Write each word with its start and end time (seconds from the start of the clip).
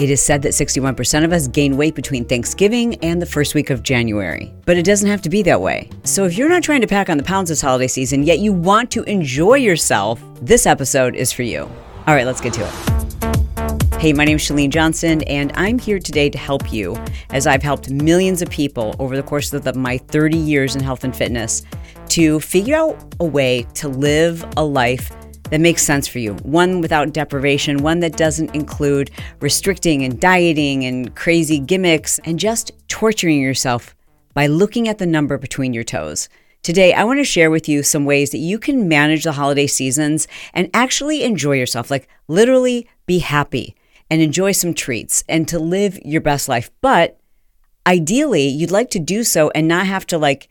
It 0.00 0.08
is 0.08 0.22
said 0.22 0.40
that 0.42 0.52
61% 0.52 1.24
of 1.26 1.32
us 1.34 1.46
gain 1.46 1.76
weight 1.76 1.94
between 1.94 2.24
Thanksgiving 2.24 2.94
and 3.04 3.20
the 3.20 3.26
first 3.26 3.54
week 3.54 3.68
of 3.68 3.82
January. 3.82 4.50
But 4.64 4.78
it 4.78 4.86
doesn't 4.86 5.10
have 5.10 5.20
to 5.20 5.28
be 5.28 5.42
that 5.42 5.60
way. 5.60 5.90
So 6.04 6.24
if 6.24 6.38
you're 6.38 6.48
not 6.48 6.62
trying 6.62 6.80
to 6.80 6.86
pack 6.86 7.10
on 7.10 7.18
the 7.18 7.22
pounds 7.22 7.50
this 7.50 7.60
holiday 7.60 7.86
season, 7.86 8.22
yet 8.22 8.38
you 8.38 8.50
want 8.50 8.90
to 8.92 9.02
enjoy 9.02 9.56
yourself, 9.56 10.18
this 10.40 10.64
episode 10.64 11.14
is 11.14 11.32
for 11.32 11.42
you. 11.42 11.70
All 12.06 12.14
right, 12.14 12.24
let's 12.24 12.40
get 12.40 12.54
to 12.54 12.62
it. 12.62 14.00
Hey, 14.00 14.14
my 14.14 14.24
name 14.24 14.36
is 14.36 14.42
Chalene 14.42 14.70
Johnson, 14.70 15.20
and 15.24 15.52
I'm 15.54 15.78
here 15.78 15.98
today 15.98 16.30
to 16.30 16.38
help 16.38 16.72
you 16.72 16.96
as 17.28 17.46
I've 17.46 17.62
helped 17.62 17.90
millions 17.90 18.40
of 18.40 18.48
people 18.48 18.96
over 18.98 19.14
the 19.14 19.22
course 19.22 19.52
of 19.52 19.64
the, 19.64 19.74
my 19.74 19.98
30 19.98 20.34
years 20.38 20.76
in 20.76 20.82
health 20.82 21.04
and 21.04 21.14
fitness 21.14 21.62
to 22.08 22.40
figure 22.40 22.74
out 22.74 22.96
a 23.20 23.26
way 23.26 23.66
to 23.74 23.88
live 23.88 24.46
a 24.56 24.64
life 24.64 25.12
that 25.50 25.60
makes 25.60 25.82
sense 25.82 26.08
for 26.08 26.18
you. 26.18 26.34
One 26.42 26.80
without 26.80 27.12
deprivation, 27.12 27.78
one 27.78 28.00
that 28.00 28.16
doesn't 28.16 28.54
include 28.54 29.10
restricting 29.40 30.04
and 30.04 30.20
dieting 30.20 30.84
and 30.84 31.14
crazy 31.14 31.58
gimmicks 31.58 32.18
and 32.24 32.38
just 32.38 32.72
torturing 32.88 33.40
yourself 33.40 33.94
by 34.34 34.46
looking 34.46 34.88
at 34.88 34.98
the 34.98 35.06
number 35.06 35.38
between 35.38 35.74
your 35.74 35.84
toes. 35.84 36.28
Today, 36.62 36.92
I 36.92 37.04
want 37.04 37.18
to 37.18 37.24
share 37.24 37.50
with 37.50 37.68
you 37.68 37.82
some 37.82 38.04
ways 38.04 38.30
that 38.30 38.38
you 38.38 38.58
can 38.58 38.86
manage 38.86 39.24
the 39.24 39.32
holiday 39.32 39.66
seasons 39.66 40.28
and 40.52 40.70
actually 40.74 41.22
enjoy 41.22 41.56
yourself, 41.56 41.90
like 41.90 42.06
literally 42.28 42.86
be 43.06 43.20
happy 43.20 43.74
and 44.10 44.20
enjoy 44.20 44.52
some 44.52 44.74
treats 44.74 45.24
and 45.28 45.48
to 45.48 45.58
live 45.58 45.98
your 46.04 46.20
best 46.20 46.48
life. 46.48 46.70
But 46.80 47.18
ideally, 47.86 48.46
you'd 48.46 48.70
like 48.70 48.90
to 48.90 48.98
do 48.98 49.24
so 49.24 49.50
and 49.50 49.66
not 49.66 49.86
have 49.86 50.06
to 50.08 50.18
like 50.18 50.48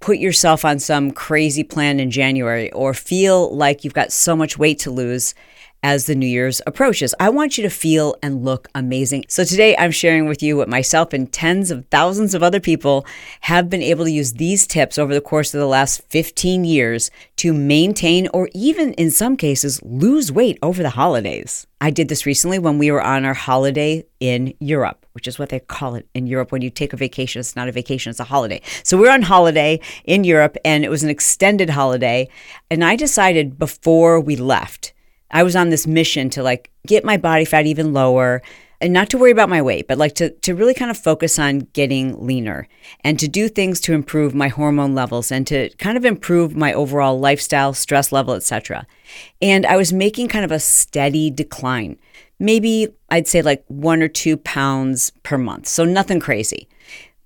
put 0.00 0.18
yourself 0.18 0.64
on 0.64 0.78
some 0.78 1.10
crazy 1.10 1.64
plan 1.64 2.00
in 2.00 2.10
January 2.10 2.70
or 2.72 2.94
feel 2.94 3.54
like 3.54 3.84
you've 3.84 3.94
got 3.94 4.12
so 4.12 4.36
much 4.36 4.58
weight 4.58 4.78
to 4.80 4.90
lose 4.90 5.34
as 5.82 6.06
the 6.06 6.14
New 6.14 6.26
Year's 6.26 6.60
approaches. 6.66 7.14
I 7.20 7.28
want 7.28 7.56
you 7.56 7.62
to 7.62 7.70
feel 7.70 8.16
and 8.22 8.44
look 8.44 8.68
amazing. 8.74 9.24
So 9.28 9.44
today 9.44 9.76
I'm 9.76 9.90
sharing 9.90 10.26
with 10.26 10.42
you 10.42 10.56
what 10.56 10.68
myself 10.68 11.12
and 11.12 11.32
tens 11.32 11.70
of 11.70 11.86
thousands 11.86 12.34
of 12.34 12.42
other 12.42 12.60
people 12.60 13.06
have 13.42 13.70
been 13.70 13.82
able 13.82 14.04
to 14.04 14.10
use 14.10 14.34
these 14.34 14.66
tips 14.66 14.98
over 14.98 15.14
the 15.14 15.20
course 15.20 15.54
of 15.54 15.60
the 15.60 15.66
last 15.66 16.02
15 16.08 16.64
years 16.64 17.10
to 17.36 17.52
maintain 17.52 18.28
or 18.34 18.48
even 18.54 18.92
in 18.94 19.10
some 19.10 19.36
cases 19.36 19.82
lose 19.82 20.32
weight 20.32 20.58
over 20.62 20.82
the 20.82 20.90
holidays. 20.90 21.66
I 21.80 21.90
did 21.90 22.08
this 22.08 22.26
recently 22.26 22.58
when 22.58 22.78
we 22.78 22.90
were 22.90 23.02
on 23.02 23.24
our 23.24 23.34
holiday 23.34 24.04
in 24.18 24.52
Europe, 24.58 25.06
which 25.12 25.28
is 25.28 25.38
what 25.38 25.50
they 25.50 25.60
call 25.60 25.94
it 25.94 26.08
in 26.12 26.26
Europe. 26.26 26.50
When 26.50 26.62
you 26.62 26.70
take 26.70 26.92
a 26.92 26.96
vacation, 26.96 27.38
it's 27.38 27.54
not 27.54 27.68
a 27.68 27.72
vacation, 27.72 28.10
it's 28.10 28.18
a 28.18 28.24
holiday. 28.24 28.60
So 28.82 28.96
we 28.96 29.04
we're 29.04 29.12
on 29.12 29.22
holiday 29.22 29.80
in 30.04 30.24
Europe 30.24 30.56
and 30.64 30.84
it 30.84 30.90
was 30.90 31.04
an 31.04 31.10
extended 31.10 31.70
holiday. 31.70 32.28
And 32.68 32.84
I 32.84 32.96
decided 32.96 33.60
before 33.60 34.18
we 34.18 34.34
left, 34.34 34.92
I 35.30 35.42
was 35.42 35.56
on 35.56 35.70
this 35.70 35.86
mission 35.86 36.30
to 36.30 36.42
like 36.42 36.70
get 36.86 37.04
my 37.04 37.16
body 37.16 37.44
fat 37.44 37.66
even 37.66 37.92
lower 37.92 38.42
and 38.80 38.92
not 38.92 39.10
to 39.10 39.18
worry 39.18 39.32
about 39.32 39.48
my 39.48 39.60
weight, 39.60 39.88
but 39.88 39.98
like 39.98 40.14
to, 40.16 40.30
to 40.30 40.54
really 40.54 40.74
kind 40.74 40.90
of 40.90 40.96
focus 40.96 41.38
on 41.38 41.60
getting 41.72 42.24
leaner 42.24 42.68
and 43.02 43.18
to 43.18 43.26
do 43.26 43.48
things 43.48 43.80
to 43.80 43.92
improve 43.92 44.34
my 44.34 44.48
hormone 44.48 44.94
levels 44.94 45.32
and 45.32 45.46
to 45.48 45.68
kind 45.76 45.96
of 45.96 46.04
improve 46.04 46.54
my 46.54 46.72
overall 46.72 47.18
lifestyle, 47.18 47.74
stress 47.74 48.12
level, 48.12 48.34
etc. 48.34 48.86
And 49.42 49.66
I 49.66 49.76
was 49.76 49.92
making 49.92 50.28
kind 50.28 50.44
of 50.44 50.52
a 50.52 50.60
steady 50.60 51.30
decline. 51.30 51.98
Maybe 52.38 52.88
I'd 53.10 53.26
say 53.26 53.42
like 53.42 53.64
one 53.66 54.00
or 54.00 54.08
two 54.08 54.36
pounds 54.36 55.10
per 55.24 55.36
month. 55.36 55.66
So 55.66 55.84
nothing 55.84 56.20
crazy. 56.20 56.68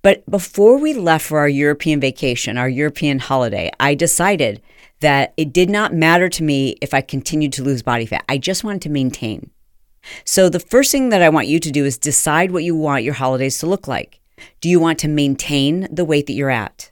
But 0.01 0.29
before 0.29 0.77
we 0.77 0.93
left 0.93 1.25
for 1.25 1.39
our 1.39 1.47
European 1.47 1.99
vacation, 1.99 2.57
our 2.57 2.67
European 2.67 3.19
holiday, 3.19 3.71
I 3.79 3.95
decided 3.95 4.61
that 5.03 5.33
it 5.35 5.51
did 5.51 5.69
not 5.69 5.93
matter 5.93 6.29
to 6.29 6.43
me 6.43 6.77
if 6.81 6.93
I 6.93 7.01
continued 7.01 7.51
to 7.53 7.63
lose 7.63 7.83
body 7.83 8.05
fat. 8.05 8.23
I 8.29 8.37
just 8.37 8.63
wanted 8.63 8.81
to 8.83 8.89
maintain. 8.89 9.51
So, 10.23 10.49
the 10.49 10.59
first 10.59 10.91
thing 10.91 11.09
that 11.09 11.21
I 11.21 11.29
want 11.29 11.47
you 11.47 11.59
to 11.59 11.71
do 11.71 11.85
is 11.85 11.97
decide 11.97 12.51
what 12.51 12.63
you 12.63 12.75
want 12.75 13.03
your 13.03 13.13
holidays 13.13 13.57
to 13.59 13.67
look 13.67 13.87
like. 13.87 14.19
Do 14.61 14.69
you 14.69 14.79
want 14.79 14.99
to 14.99 15.07
maintain 15.07 15.87
the 15.91 16.05
weight 16.05 16.27
that 16.27 16.33
you're 16.33 16.49
at? 16.49 16.91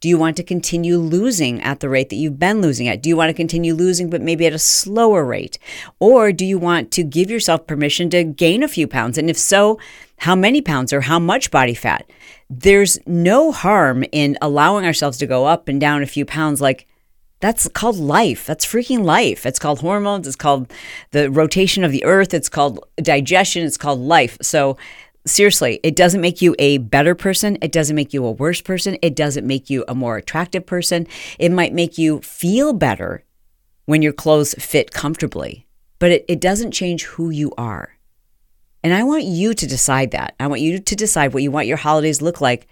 Do 0.00 0.08
you 0.08 0.16
want 0.16 0.36
to 0.38 0.42
continue 0.42 0.96
losing 0.96 1.60
at 1.60 1.80
the 1.80 1.90
rate 1.90 2.08
that 2.08 2.16
you've 2.16 2.38
been 2.38 2.62
losing 2.62 2.88
at? 2.88 3.02
Do 3.02 3.10
you 3.10 3.16
want 3.16 3.28
to 3.28 3.34
continue 3.34 3.74
losing, 3.74 4.08
but 4.08 4.22
maybe 4.22 4.46
at 4.46 4.54
a 4.54 4.58
slower 4.58 5.22
rate? 5.24 5.58
Or 6.00 6.32
do 6.32 6.46
you 6.46 6.58
want 6.58 6.90
to 6.92 7.04
give 7.04 7.30
yourself 7.30 7.66
permission 7.66 8.08
to 8.10 8.24
gain 8.24 8.62
a 8.62 8.68
few 8.68 8.86
pounds? 8.86 9.18
And 9.18 9.28
if 9.28 9.36
so, 9.36 9.78
how 10.18 10.34
many 10.34 10.62
pounds 10.62 10.92
or 10.92 11.02
how 11.02 11.18
much 11.18 11.50
body 11.50 11.74
fat? 11.74 12.10
There's 12.48 12.98
no 13.06 13.52
harm 13.52 14.04
in 14.12 14.38
allowing 14.40 14.86
ourselves 14.86 15.18
to 15.18 15.26
go 15.26 15.44
up 15.44 15.68
and 15.68 15.78
down 15.80 16.02
a 16.02 16.06
few 16.06 16.24
pounds 16.24 16.62
like 16.62 16.86
that's 17.40 17.68
called 17.68 17.96
life. 17.96 18.46
That's 18.46 18.64
freaking 18.64 19.04
life. 19.04 19.44
It's 19.44 19.58
called 19.58 19.80
hormones. 19.80 20.26
It's 20.26 20.36
called 20.36 20.72
the 21.10 21.30
rotation 21.30 21.84
of 21.84 21.92
the 21.92 22.04
earth. 22.04 22.32
It's 22.32 22.48
called 22.48 22.84
digestion. 22.96 23.66
It's 23.66 23.76
called 23.76 24.00
life. 24.00 24.38
So, 24.40 24.76
seriously, 25.26 25.80
it 25.82 25.96
doesn't 25.96 26.20
make 26.20 26.40
you 26.40 26.54
a 26.58 26.78
better 26.78 27.14
person. 27.14 27.58
It 27.60 27.72
doesn't 27.72 27.96
make 27.96 28.14
you 28.14 28.24
a 28.24 28.30
worse 28.30 28.60
person. 28.60 28.96
It 29.02 29.14
doesn't 29.14 29.46
make 29.46 29.68
you 29.68 29.84
a 29.88 29.94
more 29.94 30.16
attractive 30.16 30.64
person. 30.64 31.06
It 31.38 31.52
might 31.52 31.74
make 31.74 31.98
you 31.98 32.20
feel 32.20 32.72
better 32.72 33.24
when 33.86 34.00
your 34.00 34.12
clothes 34.12 34.54
fit 34.54 34.92
comfortably, 34.92 35.66
but 35.98 36.10
it, 36.10 36.24
it 36.28 36.40
doesn't 36.40 36.72
change 36.72 37.04
who 37.04 37.30
you 37.30 37.52
are. 37.58 37.90
And 38.82 38.92
I 38.92 39.02
want 39.02 39.24
you 39.24 39.54
to 39.54 39.66
decide 39.66 40.10
that. 40.10 40.34
I 40.38 40.46
want 40.46 40.60
you 40.60 40.78
to 40.78 40.96
decide 40.96 41.32
what 41.32 41.42
you 41.42 41.50
want 41.50 41.66
your 41.66 41.78
holidays 41.78 42.20
look 42.22 42.40
like 42.40 42.66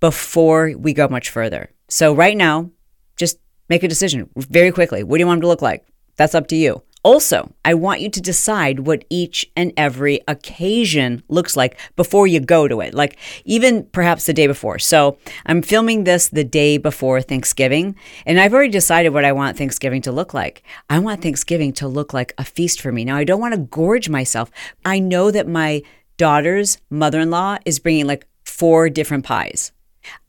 before 0.00 0.72
we 0.76 0.92
go 0.92 1.08
much 1.08 1.30
further. 1.30 1.70
So, 1.88 2.14
right 2.14 2.36
now, 2.36 2.70
just 3.16 3.38
Make 3.68 3.82
a 3.82 3.88
decision 3.88 4.28
very 4.36 4.72
quickly. 4.72 5.02
What 5.02 5.16
do 5.16 5.20
you 5.20 5.26
want 5.26 5.38
them 5.38 5.42
to 5.42 5.48
look 5.48 5.62
like? 5.62 5.86
That's 6.16 6.34
up 6.34 6.48
to 6.48 6.56
you. 6.56 6.82
Also, 7.04 7.52
I 7.64 7.74
want 7.74 8.00
you 8.00 8.08
to 8.10 8.20
decide 8.20 8.80
what 8.80 9.04
each 9.10 9.50
and 9.56 9.72
every 9.76 10.20
occasion 10.28 11.24
looks 11.28 11.56
like 11.56 11.76
before 11.96 12.28
you 12.28 12.38
go 12.38 12.68
to 12.68 12.80
it, 12.80 12.94
like 12.94 13.18
even 13.44 13.84
perhaps 13.86 14.26
the 14.26 14.32
day 14.32 14.46
before. 14.46 14.78
So, 14.78 15.18
I'm 15.46 15.62
filming 15.62 16.04
this 16.04 16.28
the 16.28 16.44
day 16.44 16.78
before 16.78 17.20
Thanksgiving, 17.20 17.96
and 18.24 18.38
I've 18.38 18.54
already 18.54 18.70
decided 18.70 19.08
what 19.08 19.24
I 19.24 19.32
want 19.32 19.58
Thanksgiving 19.58 20.00
to 20.02 20.12
look 20.12 20.32
like. 20.32 20.62
I 20.88 21.00
want 21.00 21.22
Thanksgiving 21.22 21.72
to 21.74 21.88
look 21.88 22.14
like 22.14 22.34
a 22.38 22.44
feast 22.44 22.80
for 22.80 22.92
me. 22.92 23.04
Now, 23.04 23.16
I 23.16 23.24
don't 23.24 23.40
want 23.40 23.54
to 23.54 23.60
gorge 23.60 24.08
myself. 24.08 24.52
I 24.84 25.00
know 25.00 25.32
that 25.32 25.48
my 25.48 25.82
daughter's 26.18 26.78
mother 26.88 27.18
in 27.18 27.30
law 27.30 27.58
is 27.64 27.80
bringing 27.80 28.06
like 28.06 28.28
four 28.44 28.88
different 28.88 29.24
pies. 29.24 29.72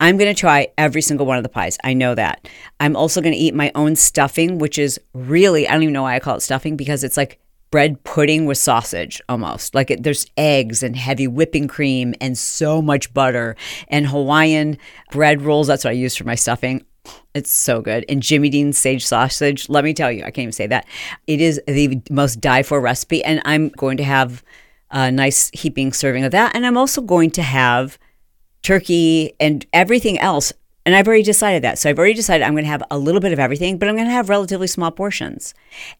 I'm 0.00 0.16
going 0.16 0.32
to 0.32 0.38
try 0.38 0.68
every 0.78 1.02
single 1.02 1.26
one 1.26 1.36
of 1.36 1.42
the 1.42 1.48
pies. 1.48 1.78
I 1.84 1.94
know 1.94 2.14
that. 2.14 2.48
I'm 2.80 2.96
also 2.96 3.20
going 3.20 3.32
to 3.32 3.38
eat 3.38 3.54
my 3.54 3.72
own 3.74 3.96
stuffing, 3.96 4.58
which 4.58 4.78
is 4.78 5.00
really, 5.12 5.68
I 5.68 5.72
don't 5.72 5.82
even 5.82 5.92
know 5.92 6.02
why 6.02 6.14
I 6.14 6.20
call 6.20 6.36
it 6.36 6.40
stuffing 6.40 6.76
because 6.76 7.04
it's 7.04 7.16
like 7.16 7.40
bread 7.70 8.04
pudding 8.04 8.46
with 8.46 8.58
sausage 8.58 9.20
almost. 9.28 9.74
Like 9.74 9.90
it, 9.90 10.04
there's 10.04 10.26
eggs 10.36 10.82
and 10.82 10.94
heavy 10.94 11.26
whipping 11.26 11.66
cream 11.66 12.14
and 12.20 12.38
so 12.38 12.80
much 12.80 13.12
butter 13.12 13.56
and 13.88 14.06
Hawaiian 14.06 14.78
bread 15.10 15.42
rolls. 15.42 15.66
That's 15.66 15.84
what 15.84 15.90
I 15.90 15.94
use 15.94 16.14
for 16.14 16.24
my 16.24 16.36
stuffing. 16.36 16.84
It's 17.34 17.50
so 17.50 17.80
good. 17.80 18.04
And 18.08 18.22
Jimmy 18.22 18.48
Dean's 18.48 18.78
sage 18.78 19.04
sausage, 19.04 19.68
let 19.68 19.82
me 19.82 19.92
tell 19.92 20.12
you, 20.12 20.20
I 20.20 20.30
can't 20.30 20.44
even 20.44 20.52
say 20.52 20.68
that. 20.68 20.86
It 21.26 21.40
is 21.40 21.60
the 21.66 22.00
most 22.10 22.40
die 22.40 22.62
for 22.62 22.80
recipe. 22.80 23.24
And 23.24 23.42
I'm 23.44 23.70
going 23.70 23.96
to 23.96 24.04
have 24.04 24.44
a 24.90 25.10
nice 25.10 25.50
heaping 25.52 25.92
serving 25.92 26.24
of 26.24 26.30
that. 26.30 26.54
And 26.54 26.64
I'm 26.64 26.76
also 26.76 27.00
going 27.00 27.32
to 27.32 27.42
have 27.42 27.98
turkey, 28.64 29.34
and 29.38 29.64
everything 29.72 30.18
else. 30.18 30.52
And 30.84 30.94
I've 30.94 31.06
already 31.06 31.22
decided 31.22 31.62
that. 31.62 31.78
So 31.78 31.88
I've 31.88 31.98
already 31.98 32.14
decided 32.14 32.44
I'm 32.44 32.54
going 32.54 32.64
to 32.64 32.70
have 32.70 32.82
a 32.90 32.98
little 32.98 33.20
bit 33.20 33.32
of 33.32 33.38
everything, 33.38 33.78
but 33.78 33.88
I'm 33.88 33.94
going 33.94 34.08
to 34.08 34.12
have 34.12 34.28
relatively 34.28 34.66
small 34.66 34.90
portions. 34.90 35.54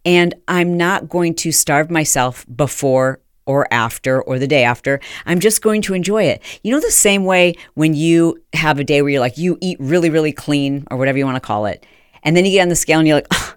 And 0.04 0.34
I'm 0.48 0.76
not 0.76 1.08
going 1.08 1.34
to 1.36 1.52
starve 1.52 1.90
myself 1.90 2.44
before 2.54 3.20
or 3.46 3.72
after 3.72 4.20
or 4.22 4.38
the 4.38 4.46
day 4.46 4.64
after. 4.64 5.00
I'm 5.26 5.40
just 5.40 5.62
going 5.62 5.82
to 5.82 5.94
enjoy 5.94 6.24
it. 6.24 6.42
You 6.62 6.72
know, 6.72 6.80
the 6.80 6.90
same 6.90 7.24
way 7.24 7.54
when 7.74 7.94
you 7.94 8.42
have 8.54 8.78
a 8.78 8.84
day 8.84 9.00
where 9.02 9.10
you're 9.10 9.20
like, 9.20 9.38
you 9.38 9.58
eat 9.60 9.78
really, 9.80 10.10
really 10.10 10.32
clean 10.32 10.84
or 10.90 10.96
whatever 10.96 11.18
you 11.18 11.24
want 11.24 11.36
to 11.36 11.40
call 11.40 11.66
it. 11.66 11.86
And 12.22 12.36
then 12.36 12.44
you 12.44 12.52
get 12.52 12.62
on 12.62 12.68
the 12.68 12.76
scale 12.76 12.98
and 12.98 13.06
you're 13.06 13.18
like, 13.18 13.26
oh, 13.32 13.54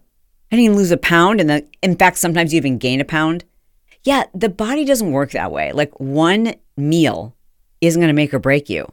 I 0.52 0.56
didn't 0.56 0.66
even 0.66 0.78
lose 0.78 0.92
a 0.92 0.98
pound. 0.98 1.42
And 1.42 1.50
then, 1.50 1.68
in 1.82 1.96
fact, 1.96 2.18
sometimes 2.18 2.54
you 2.54 2.58
even 2.58 2.78
gain 2.78 3.02
a 3.02 3.06
pound. 3.06 3.46
Yeah, 4.04 4.26
the 4.34 4.50
body 4.50 4.86
doesn't 4.86 5.12
work 5.12 5.32
that 5.32 5.52
way. 5.52 5.72
Like 5.72 5.98
one 6.00 6.56
meal 6.76 7.37
isn't 7.82 8.00
going 8.00 8.10
to 8.10 8.14
make 8.14 8.34
or 8.34 8.40
break 8.40 8.70
you. 8.70 8.92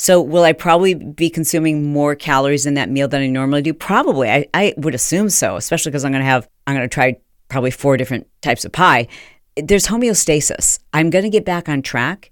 So, 0.00 0.22
will 0.22 0.44
I 0.44 0.52
probably 0.52 0.94
be 0.94 1.28
consuming 1.28 1.92
more 1.92 2.14
calories 2.14 2.66
in 2.66 2.74
that 2.74 2.88
meal 2.88 3.08
than 3.08 3.20
I 3.20 3.26
normally 3.26 3.62
do? 3.62 3.74
Probably. 3.74 4.30
I, 4.30 4.46
I 4.54 4.74
would 4.76 4.94
assume 4.94 5.28
so, 5.28 5.56
especially 5.56 5.90
because 5.90 6.04
I'm 6.04 6.12
going 6.12 6.22
to 6.22 6.30
have, 6.30 6.48
I'm 6.66 6.76
going 6.76 6.88
to 6.88 6.92
try 6.92 7.16
probably 7.48 7.72
four 7.72 7.96
different 7.96 8.28
types 8.40 8.64
of 8.64 8.70
pie. 8.70 9.08
There's 9.56 9.88
homeostasis. 9.88 10.78
I'm 10.92 11.10
going 11.10 11.24
to 11.24 11.30
get 11.30 11.44
back 11.44 11.68
on 11.68 11.82
track 11.82 12.30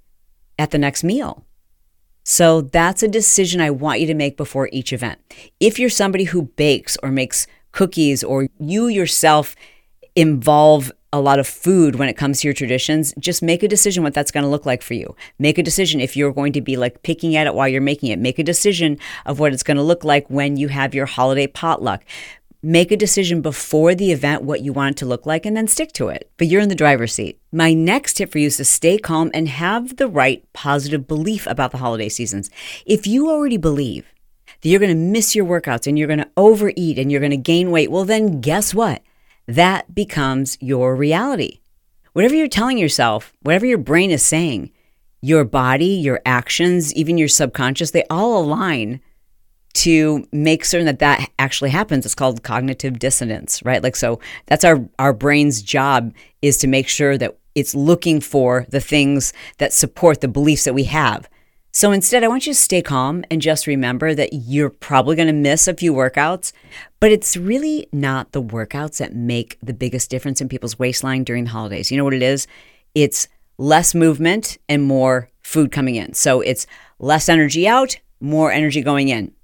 at 0.61 0.71
the 0.71 0.79
next 0.79 1.03
meal. 1.03 1.45
So, 2.23 2.61
that's 2.61 3.03
a 3.03 3.09
decision 3.09 3.61
I 3.61 3.71
want 3.71 3.99
you 3.99 4.07
to 4.07 4.15
make 4.15 4.37
before 4.37 4.69
each 4.71 4.93
event. 4.93 5.19
If 5.59 5.81
you're 5.81 5.91
somebody 5.91 6.25
who 6.25 6.43
bakes 6.43 6.97
or 7.03 7.11
makes 7.11 7.49
cookies 7.73 8.23
or 8.23 8.49
you 8.61 8.87
yourself 8.87 9.57
involve 10.17 10.91
a 11.13 11.21
lot 11.21 11.39
of 11.39 11.47
food 11.47 11.97
when 11.97 12.09
it 12.09 12.17
comes 12.17 12.41
to 12.41 12.49
your 12.49 12.55
traditions, 12.55 13.15
just 13.19 13.43
make 13.43 13.63
a 13.63 13.69
decision 13.69 14.03
what 14.03 14.15
that's 14.15 14.31
going 14.31 14.45
to 14.45 14.51
look 14.51 14.67
like 14.67 14.83
for 14.83 14.95
you. 14.95 15.15
Make 15.39 15.59
a 15.59 15.63
decision 15.63 16.01
if 16.01 16.17
you're 16.17 16.33
going 16.33 16.53
to 16.55 16.61
be 16.61 16.77
like 16.77 17.03
picking 17.03 17.37
at 17.37 17.47
it 17.47 17.55
while 17.55 17.69
you're 17.69 17.81
making 17.81 18.11
it. 18.11 18.19
Make 18.19 18.39
a 18.39 18.45
decision 18.45 18.99
of 19.25 19.39
what 19.39 19.53
it's 19.53 19.63
going 19.63 19.77
to 19.77 19.83
look 19.83 20.05
like 20.05 20.29
when 20.29 20.57
you 20.57 20.69
have 20.69 20.95
your 20.95 21.07
holiday 21.07 21.47
potluck. 21.47 22.05
Make 22.63 22.91
a 22.91 22.97
decision 22.97 23.43
before 23.43 23.95
the 23.95 24.11
event 24.11 24.43
what 24.43 24.63
you 24.63 24.73
want 24.73 24.97
it 24.97 24.99
to 24.99 25.07
look 25.07 25.25
like 25.25 25.47
and 25.47 25.57
then 25.57 25.69
stick 25.69 25.93
to 25.93 26.09
it. 26.09 26.31
But 26.37 26.49
you're 26.49 26.61
in 26.61 26.69
the 26.69 26.75
driver's 26.75 27.15
seat. 27.15 27.39
My 27.53 27.73
next 27.73 28.15
tip 28.15 28.33
for 28.33 28.39
you 28.39 28.49
is 28.49 28.57
to 28.57 28.65
stay 28.65 28.99
calm 28.99 29.31
and 29.33 29.49
have 29.49 29.97
the 29.97 30.09
right 30.09 30.45
positive 30.53 31.07
belief 31.07 31.47
about 31.47 31.71
the 31.71 31.79
holiday 31.79 32.09
seasons. 32.09 32.51
If 32.85 33.07
you 33.07 33.31
already 33.31 33.57
believe 33.57 34.13
that 34.61 34.69
you're 34.69 34.81
going 34.81 34.91
to 34.91 34.97
miss 34.97 35.37
your 35.37 35.47
workouts 35.47 35.87
and 35.87 35.99
you're 35.99 36.09
going 36.09 36.19
to 36.19 36.31
overeat 36.37 36.99
and 36.99 37.13
you're 37.13 37.21
going 37.21 37.31
to 37.31 37.37
gain 37.37 37.71
weight, 37.71 37.91
well, 37.91 38.05
then 38.05 38.41
guess 38.41 38.75
what? 38.75 39.03
That 39.47 39.95
becomes 39.95 40.59
your 40.61 40.97
reality. 40.97 41.61
Whatever 42.13 42.35
you're 42.35 42.49
telling 42.49 42.79
yourself, 42.79 43.33
whatever 43.43 43.67
your 43.67 43.79
brain 43.79 44.11
is 44.11 44.25
saying, 44.25 44.73
your 45.21 45.45
body, 45.45 45.87
your 45.87 46.21
actions, 46.25 46.95
even 46.95 47.19
your 47.19 47.29
subconscious, 47.29 47.91
they 47.91 48.05
all 48.11 48.43
align 48.43 49.01
to 49.75 50.27
make 50.33 50.65
certain 50.65 50.87
that 50.87 51.01
that 51.01 51.31
actually 51.39 51.71
happens. 51.71 52.07
It's 52.07 52.15
called 52.15 52.43
cognitive 52.43 52.99
dissonance, 52.99 53.63
right? 53.63 53.83
Like, 53.83 53.97
so 53.97 54.21
that's 54.47 54.65
our, 54.65 54.89
our 54.99 55.13
brain's 55.13 55.61
job 55.61 56.15
is 56.41 56.57
to 56.59 56.67
make 56.67 56.89
sure 56.89 57.19
that 57.19 57.37
it's 57.55 57.75
looking 57.75 58.21
for 58.21 58.67
the 58.71 58.81
things 58.81 59.33
that 59.59 59.73
support 59.73 60.23
the 60.23 60.29
beliefs 60.29 60.65
that 60.65 60.75
we 60.75 60.85
have. 60.85 61.29
So 61.77 61.93
instead, 61.93 62.25
I 62.25 62.29
want 62.29 62.47
you 62.47 62.55
to 62.55 62.59
stay 62.59 62.81
calm 62.81 63.23
and 63.31 63.43
just 63.43 63.67
remember 63.67 64.15
that 64.15 64.31
you're 64.33 64.71
probably 64.71 65.15
going 65.15 65.27
to 65.27 65.35
miss 65.35 65.69
a 65.69 65.75
few 65.75 65.93
workouts, 65.93 66.53
but 67.01 67.13
it's 67.13 67.37
really 67.37 67.87
not 67.93 68.33
the 68.33 68.43
workouts 68.43 68.97
that 68.97 69.15
make 69.15 69.59
the 69.63 69.75
biggest 69.75 70.09
difference 70.09 70.41
in 70.41 70.49
people's 70.49 70.79
waistline 70.79 71.23
during 71.23 71.45
the 71.45 71.51
holidays. 71.51 71.91
You 71.91 71.99
know 71.99 72.05
what 72.05 72.15
it 72.15 72.23
is? 72.23 72.47
It's 72.95 73.29
less 73.59 73.95
movement 73.95 74.57
and 74.71 74.85
more 74.85 75.29
food 75.43 75.71
coming 75.71 75.97
in. 75.97 76.15
So 76.15 76.41
it's 76.41 76.67
less 76.99 77.29
energy 77.29 77.69
out, 77.69 77.99
more 78.21 78.51
energy 78.51 78.81
going 78.81 79.09
in. 79.11 79.35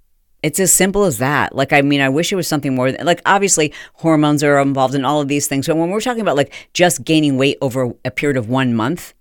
It's 0.42 0.58
as 0.58 0.72
simple 0.72 1.04
as 1.04 1.18
that. 1.18 1.54
Like, 1.54 1.74
I 1.74 1.82
mean, 1.82 2.00
I 2.00 2.08
wish 2.08 2.32
it 2.32 2.36
was 2.36 2.48
something 2.48 2.74
more 2.74 2.90
than, 2.92 3.04
like, 3.04 3.20
obviously, 3.26 3.74
hormones 3.96 4.42
are 4.42 4.58
involved 4.58 4.94
in 4.94 5.04
all 5.04 5.20
of 5.20 5.28
these 5.28 5.48
things. 5.48 5.66
But 5.66 5.76
when 5.76 5.90
we're 5.90 6.00
talking 6.00 6.22
about 6.22 6.36
like 6.36 6.54
just 6.72 7.04
gaining 7.04 7.36
weight 7.36 7.58
over 7.60 7.92
a 8.06 8.10
period 8.10 8.38
of 8.38 8.48
one 8.48 8.74
month, 8.74 9.12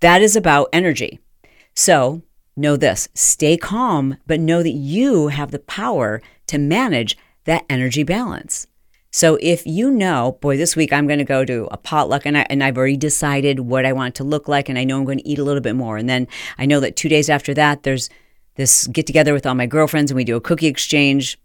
that 0.00 0.22
is 0.22 0.34
about 0.34 0.70
energy. 0.72 1.20
So, 1.76 2.22
know 2.58 2.76
this 2.76 3.08
stay 3.14 3.56
calm, 3.56 4.16
but 4.26 4.40
know 4.40 4.62
that 4.62 4.70
you 4.70 5.28
have 5.28 5.50
the 5.50 5.58
power 5.58 6.20
to 6.48 6.58
manage 6.58 7.16
that 7.44 7.64
energy 7.70 8.02
balance. 8.02 8.66
So 9.10 9.38
if 9.40 9.66
you 9.66 9.90
know, 9.90 10.38
boy, 10.40 10.58
this 10.58 10.76
week 10.76 10.92
I'm 10.92 11.06
going 11.06 11.18
to 11.18 11.24
go 11.24 11.44
to 11.44 11.66
a 11.70 11.78
potluck 11.78 12.26
and, 12.26 12.36
I, 12.36 12.46
and 12.50 12.62
I've 12.62 12.76
already 12.76 12.96
decided 12.96 13.60
what 13.60 13.86
I 13.86 13.92
want 13.92 14.14
to 14.16 14.24
look 14.24 14.48
like, 14.48 14.68
and 14.68 14.78
I 14.78 14.84
know 14.84 14.98
I'm 14.98 15.04
going 15.04 15.18
to 15.18 15.28
eat 15.28 15.38
a 15.38 15.44
little 15.44 15.62
bit 15.62 15.76
more. 15.76 15.96
And 15.96 16.08
then 16.08 16.28
I 16.58 16.66
know 16.66 16.80
that 16.80 16.96
two 16.96 17.08
days 17.08 17.30
after 17.30 17.54
that, 17.54 17.84
there's 17.84 18.10
this 18.56 18.86
get 18.88 19.06
together 19.06 19.32
with 19.32 19.46
all 19.46 19.54
my 19.54 19.66
girlfriends 19.66 20.10
and 20.10 20.16
we 20.16 20.24
do 20.24 20.36
a 20.36 20.40
cookie 20.40 20.66
exchange. 20.66 21.38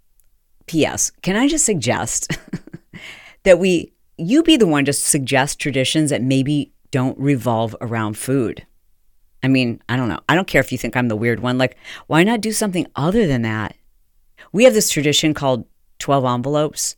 P.S. 0.65 1.11
Can 1.21 1.35
I 1.35 1.47
just 1.47 1.65
suggest 1.65 2.37
that 3.43 3.59
we, 3.59 3.93
you 4.17 4.43
be 4.43 4.57
the 4.57 4.67
one 4.67 4.85
to 4.85 4.93
suggest 4.93 5.59
traditions 5.59 6.09
that 6.09 6.21
maybe 6.21 6.71
don't 6.91 7.17
revolve 7.19 7.75
around 7.81 8.17
food? 8.17 8.65
I 9.43 9.49
mean, 9.49 9.81
I 9.89 9.97
don't 9.97 10.09
know. 10.09 10.19
I 10.29 10.35
don't 10.35 10.47
care 10.47 10.61
if 10.61 10.71
you 10.71 10.77
think 10.77 10.95
I'm 10.95 11.09
the 11.09 11.15
weird 11.15 11.41
one. 11.41 11.57
Like, 11.57 11.77
why 12.07 12.23
not 12.23 12.41
do 12.41 12.51
something 12.51 12.87
other 12.95 13.27
than 13.27 13.41
that? 13.41 13.75
We 14.51 14.63
have 14.63 14.73
this 14.73 14.89
tradition 14.89 15.33
called 15.33 15.65
12 15.99 16.25
envelopes 16.25 16.95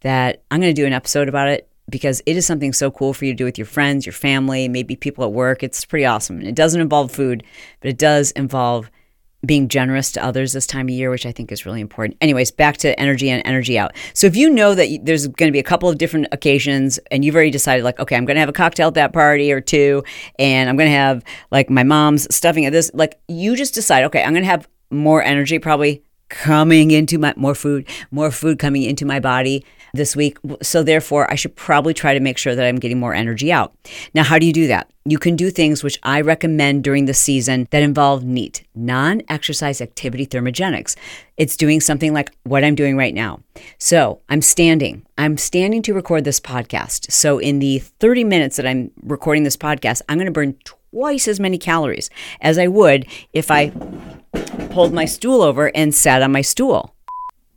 that 0.00 0.42
I'm 0.50 0.60
going 0.60 0.74
to 0.74 0.80
do 0.80 0.86
an 0.86 0.92
episode 0.92 1.28
about 1.28 1.48
it 1.48 1.68
because 1.88 2.22
it 2.26 2.36
is 2.36 2.46
something 2.46 2.72
so 2.72 2.90
cool 2.90 3.12
for 3.12 3.24
you 3.24 3.32
to 3.32 3.36
do 3.36 3.44
with 3.44 3.58
your 3.58 3.66
friends, 3.66 4.06
your 4.06 4.12
family, 4.12 4.68
maybe 4.68 4.94
people 4.94 5.24
at 5.24 5.32
work. 5.32 5.62
It's 5.62 5.84
pretty 5.84 6.04
awesome. 6.04 6.38
And 6.38 6.46
it 6.46 6.54
doesn't 6.54 6.80
involve 6.80 7.10
food, 7.10 7.42
but 7.80 7.90
it 7.90 7.98
does 7.98 8.30
involve 8.32 8.90
being 9.46 9.68
generous 9.68 10.12
to 10.12 10.24
others 10.24 10.52
this 10.52 10.66
time 10.66 10.86
of 10.86 10.90
year, 10.90 11.10
which 11.10 11.24
I 11.24 11.32
think 11.32 11.50
is 11.50 11.64
really 11.64 11.80
important. 11.80 12.18
Anyways, 12.20 12.50
back 12.50 12.76
to 12.78 12.98
energy 13.00 13.30
and 13.30 13.42
energy 13.46 13.78
out. 13.78 13.92
So 14.12 14.26
if 14.26 14.36
you 14.36 14.50
know 14.50 14.74
that 14.74 15.00
there's 15.02 15.26
going 15.28 15.48
to 15.48 15.52
be 15.52 15.58
a 15.58 15.64
couple 15.64 15.88
of 15.88 15.98
different 15.98 16.26
occasions 16.32 16.98
and 17.10 17.24
you've 17.24 17.34
already 17.34 17.50
decided, 17.50 17.84
like, 17.84 17.98
okay, 17.98 18.16
I'm 18.16 18.26
going 18.26 18.34
to 18.36 18.40
have 18.40 18.48
a 18.48 18.52
cocktail 18.52 18.88
at 18.88 18.94
that 18.94 19.12
party 19.12 19.50
or 19.50 19.60
two, 19.60 20.04
and 20.38 20.68
I'm 20.68 20.76
going 20.76 20.90
to 20.90 20.96
have 20.96 21.24
like 21.50 21.70
my 21.70 21.82
mom's 21.82 22.32
stuffing 22.34 22.66
at 22.66 22.72
this, 22.72 22.90
like, 22.92 23.18
you 23.28 23.56
just 23.56 23.74
decide, 23.74 24.04
okay, 24.04 24.22
I'm 24.22 24.32
going 24.32 24.44
to 24.44 24.50
have 24.50 24.68
more 24.90 25.22
energy 25.22 25.58
probably 25.58 26.02
coming 26.30 26.90
into 26.90 27.18
my 27.18 27.34
more 27.36 27.54
food, 27.54 27.86
more 28.10 28.30
food 28.30 28.58
coming 28.58 28.84
into 28.84 29.04
my 29.04 29.20
body 29.20 29.64
this 29.92 30.16
week. 30.16 30.38
So 30.62 30.82
therefore, 30.82 31.30
I 31.30 31.34
should 31.34 31.56
probably 31.56 31.94
try 31.94 32.14
to 32.14 32.20
make 32.20 32.38
sure 32.38 32.54
that 32.54 32.66
I'm 32.66 32.78
getting 32.78 32.98
more 32.98 33.14
energy 33.14 33.52
out. 33.52 33.74
Now, 34.14 34.22
how 34.22 34.38
do 34.38 34.46
you 34.46 34.52
do 34.52 34.66
that? 34.68 34.90
You 35.04 35.18
can 35.18 35.34
do 35.34 35.50
things 35.50 35.82
which 35.82 35.98
I 36.02 36.20
recommend 36.20 36.84
during 36.84 37.06
the 37.06 37.14
season 37.14 37.66
that 37.70 37.82
involve 37.82 38.22
NEAT, 38.22 38.64
non 38.74 39.22
exercise 39.28 39.80
activity 39.80 40.26
thermogenics. 40.26 40.94
It's 41.36 41.56
doing 41.56 41.80
something 41.80 42.12
like 42.12 42.30
what 42.44 42.64
I'm 42.64 42.74
doing 42.74 42.96
right 42.96 43.14
now. 43.14 43.40
So 43.78 44.20
I'm 44.28 44.42
standing. 44.42 45.04
I'm 45.18 45.36
standing 45.36 45.82
to 45.82 45.94
record 45.94 46.24
this 46.24 46.38
podcast. 46.38 47.10
So 47.10 47.38
in 47.38 47.58
the 47.58 47.78
30 47.78 48.24
minutes 48.24 48.56
that 48.56 48.66
I'm 48.66 48.90
recording 49.02 49.42
this 49.42 49.56
podcast, 49.56 50.02
I'm 50.08 50.18
going 50.18 50.26
to 50.26 50.32
burn 50.32 50.54
twice 50.64 51.26
as 51.28 51.40
many 51.40 51.58
calories 51.58 52.10
as 52.40 52.58
I 52.58 52.66
would 52.66 53.06
if 53.32 53.50
I 53.50 53.72
pulled 54.70 54.92
my 54.92 55.04
stool 55.04 55.42
over 55.42 55.70
and 55.74 55.94
sat 55.94 56.22
on 56.22 56.32
my 56.32 56.42
stool. 56.42 56.94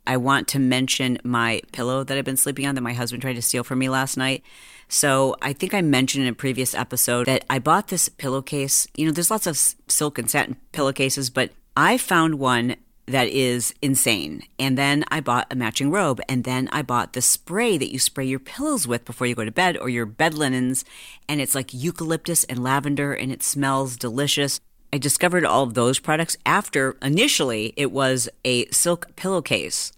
I 0.06 0.16
want 0.16 0.48
to 0.48 0.58
mention 0.58 1.18
my 1.24 1.62
pillow 1.72 2.04
that 2.04 2.18
I've 2.18 2.24
been 2.24 2.36
sleeping 2.36 2.66
on 2.66 2.74
that 2.74 2.82
my 2.82 2.92
husband 2.92 3.22
tried 3.22 3.34
to 3.34 3.42
steal 3.42 3.64
from 3.64 3.78
me 3.78 3.88
last 3.88 4.16
night. 4.16 4.42
So 4.88 5.34
I 5.40 5.52
think 5.52 5.72
I 5.72 5.80
mentioned 5.80 6.24
in 6.24 6.30
a 6.30 6.36
previous 6.36 6.74
episode 6.74 7.26
that 7.26 7.44
I 7.48 7.58
bought 7.58 7.88
this 7.88 8.08
pillowcase. 8.08 8.86
You 8.96 9.06
know, 9.06 9.12
there's 9.12 9.30
lots 9.30 9.46
of 9.46 9.56
silk 9.56 10.18
and 10.18 10.30
satin 10.30 10.56
pillowcases, 10.72 11.30
but 11.30 11.52
I 11.76 11.96
found 11.96 12.34
one 12.38 12.76
that 13.06 13.28
is 13.28 13.74
insane. 13.82 14.42
And 14.58 14.78
then 14.78 15.04
I 15.08 15.20
bought 15.20 15.46
a 15.50 15.56
matching 15.56 15.90
robe, 15.90 16.20
and 16.28 16.44
then 16.44 16.68
I 16.72 16.82
bought 16.82 17.12
the 17.12 17.22
spray 17.22 17.76
that 17.78 17.92
you 17.92 17.98
spray 17.98 18.24
your 18.24 18.38
pillows 18.38 18.86
with 18.86 19.04
before 19.04 19.26
you 19.26 19.34
go 19.34 19.44
to 19.44 19.52
bed 19.52 19.76
or 19.76 19.88
your 19.88 20.06
bed 20.06 20.34
linens. 20.34 20.84
And 21.28 21.40
it's 21.40 21.54
like 21.54 21.74
eucalyptus 21.74 22.44
and 22.44 22.62
lavender, 22.62 23.12
and 23.12 23.32
it 23.32 23.42
smells 23.42 23.96
delicious. 23.96 24.60
I 24.94 24.98
discovered 24.98 25.44
all 25.44 25.64
of 25.64 25.74
those 25.74 25.98
products 25.98 26.36
after 26.46 26.96
initially 27.02 27.74
it 27.76 27.90
was 27.90 28.28
a 28.44 28.66
silk 28.66 29.16
pillowcase 29.16 29.90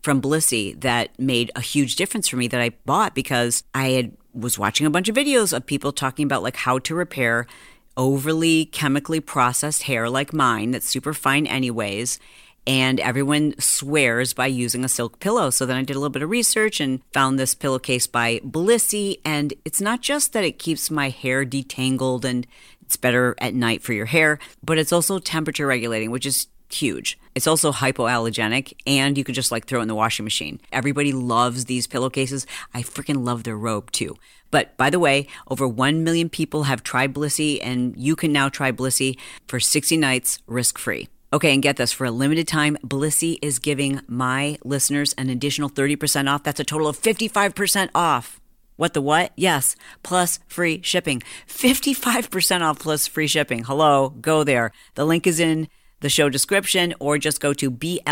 from 0.00 0.22
Blissy 0.22 0.80
that 0.80 1.10
made 1.18 1.50
a 1.56 1.60
huge 1.60 1.96
difference 1.96 2.28
for 2.28 2.36
me 2.36 2.46
that 2.46 2.60
I 2.60 2.70
bought 2.86 3.16
because 3.16 3.64
I 3.74 3.88
had 3.88 4.12
was 4.32 4.56
watching 4.56 4.86
a 4.86 4.90
bunch 4.90 5.08
of 5.08 5.16
videos 5.16 5.52
of 5.52 5.66
people 5.66 5.90
talking 5.90 6.24
about 6.24 6.44
like 6.44 6.54
how 6.54 6.78
to 6.78 6.94
repair 6.94 7.48
overly 7.96 8.66
chemically 8.66 9.18
processed 9.18 9.82
hair 9.82 10.08
like 10.08 10.32
mine 10.32 10.70
that's 10.70 10.86
super 10.86 11.14
fine 11.14 11.48
anyways 11.48 12.20
and 12.66 12.98
everyone 13.00 13.54
swears 13.58 14.32
by 14.32 14.46
using 14.46 14.84
a 14.84 14.88
silk 14.88 15.20
pillow. 15.20 15.50
So 15.50 15.66
then 15.66 15.76
I 15.76 15.82
did 15.82 15.96
a 15.96 15.98
little 15.98 16.10
bit 16.10 16.22
of 16.22 16.30
research 16.30 16.80
and 16.80 17.00
found 17.12 17.38
this 17.38 17.54
pillowcase 17.54 18.06
by 18.06 18.38
Blissy. 18.38 19.20
And 19.24 19.52
it's 19.64 19.80
not 19.80 20.00
just 20.00 20.32
that 20.32 20.44
it 20.44 20.58
keeps 20.58 20.90
my 20.90 21.10
hair 21.10 21.44
detangled 21.44 22.24
and 22.24 22.46
it's 22.84 22.96
better 22.96 23.34
at 23.38 23.54
night 23.54 23.82
for 23.82 23.92
your 23.92 24.06
hair, 24.06 24.38
but 24.62 24.78
it's 24.78 24.92
also 24.92 25.18
temperature 25.18 25.66
regulating, 25.66 26.10
which 26.10 26.26
is 26.26 26.48
huge. 26.70 27.18
It's 27.34 27.46
also 27.46 27.72
hypoallergenic 27.72 28.74
and 28.86 29.16
you 29.16 29.24
could 29.24 29.34
just 29.34 29.52
like 29.52 29.66
throw 29.66 29.80
it 29.80 29.82
in 29.82 29.88
the 29.88 29.94
washing 29.94 30.24
machine. 30.24 30.60
Everybody 30.72 31.12
loves 31.12 31.64
these 31.64 31.86
pillowcases. 31.86 32.46
I 32.72 32.82
freaking 32.82 33.24
love 33.24 33.44
their 33.44 33.56
robe 33.56 33.90
too. 33.90 34.16
But 34.50 34.76
by 34.76 34.90
the 34.90 34.98
way, 34.98 35.26
over 35.48 35.66
1 35.66 36.04
million 36.04 36.28
people 36.28 36.64
have 36.64 36.82
tried 36.82 37.14
Blissy 37.14 37.58
and 37.62 37.96
you 37.96 38.14
can 38.14 38.32
now 38.32 38.48
try 38.48 38.70
Blissy 38.70 39.18
for 39.48 39.58
60 39.58 39.96
nights 39.96 40.38
risk 40.46 40.78
free. 40.78 41.08
Okay, 41.32 41.52
and 41.52 41.62
get 41.62 41.76
this 41.76 41.90
for 41.90 42.04
a 42.04 42.12
limited 42.12 42.46
time, 42.46 42.76
Blissy 42.84 43.38
is 43.42 43.58
giving 43.58 44.00
my 44.06 44.56
listeners 44.64 45.12
an 45.14 45.30
additional 45.30 45.68
30% 45.68 46.32
off. 46.32 46.44
That's 46.44 46.60
a 46.60 46.64
total 46.64 46.86
of 46.86 47.00
55% 47.00 47.90
off. 47.92 48.40
What 48.76 48.94
the 48.94 49.00
what? 49.00 49.32
Yes, 49.36 49.76
plus 50.02 50.40
free 50.48 50.80
shipping. 50.82 51.22
55% 51.48 52.60
off 52.62 52.78
plus 52.80 53.06
free 53.06 53.26
shipping. 53.26 53.64
Hello, 53.64 54.10
go 54.10 54.44
there. 54.44 54.72
The 54.94 55.04
link 55.04 55.26
is 55.26 55.40
in 55.40 55.68
the 56.00 56.08
show 56.10 56.28
description 56.28 56.92
or 57.00 57.16
just 57.18 57.40
go 57.40 57.54
to 57.54 57.70
B-L-I-S-S-Y 57.70 58.04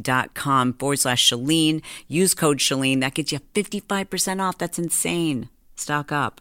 dot 0.00 0.34
com 0.34 0.72
forward 0.74 0.98
slash 0.98 1.28
Chalene. 1.28 1.82
Use 2.08 2.32
code 2.34 2.58
Chalene. 2.58 3.00
That 3.00 3.14
gets 3.14 3.32
you 3.32 3.40
55% 3.54 4.40
off. 4.40 4.56
That's 4.58 4.78
insane. 4.78 5.48
Stock 5.76 6.10
up. 6.12 6.40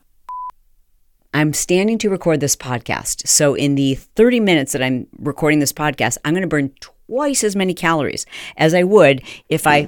I'm 1.33 1.53
standing 1.53 1.97
to 1.99 2.09
record 2.09 2.39
this 2.39 2.55
podcast. 2.55 3.27
So 3.27 3.53
in 3.53 3.75
the 3.75 3.95
30 3.95 4.39
minutes 4.39 4.71
that 4.71 4.81
I'm 4.81 5.07
recording 5.19 5.59
this 5.59 5.73
podcast, 5.73 6.17
I'm 6.25 6.33
going 6.33 6.41
to 6.41 6.47
burn 6.47 6.71
twice 7.09 7.43
as 7.43 7.55
many 7.55 7.73
calories 7.73 8.27
as 8.55 8.75
I 8.75 8.83
would 8.83 9.23
if 9.49 9.65
I 9.65 9.87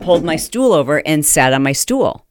pulled 0.00 0.24
my 0.24 0.36
stool 0.36 0.72
over 0.72 1.02
and 1.06 1.24
sat 1.24 1.52
on 1.52 1.62
my 1.62 1.72
stool. 1.72 2.24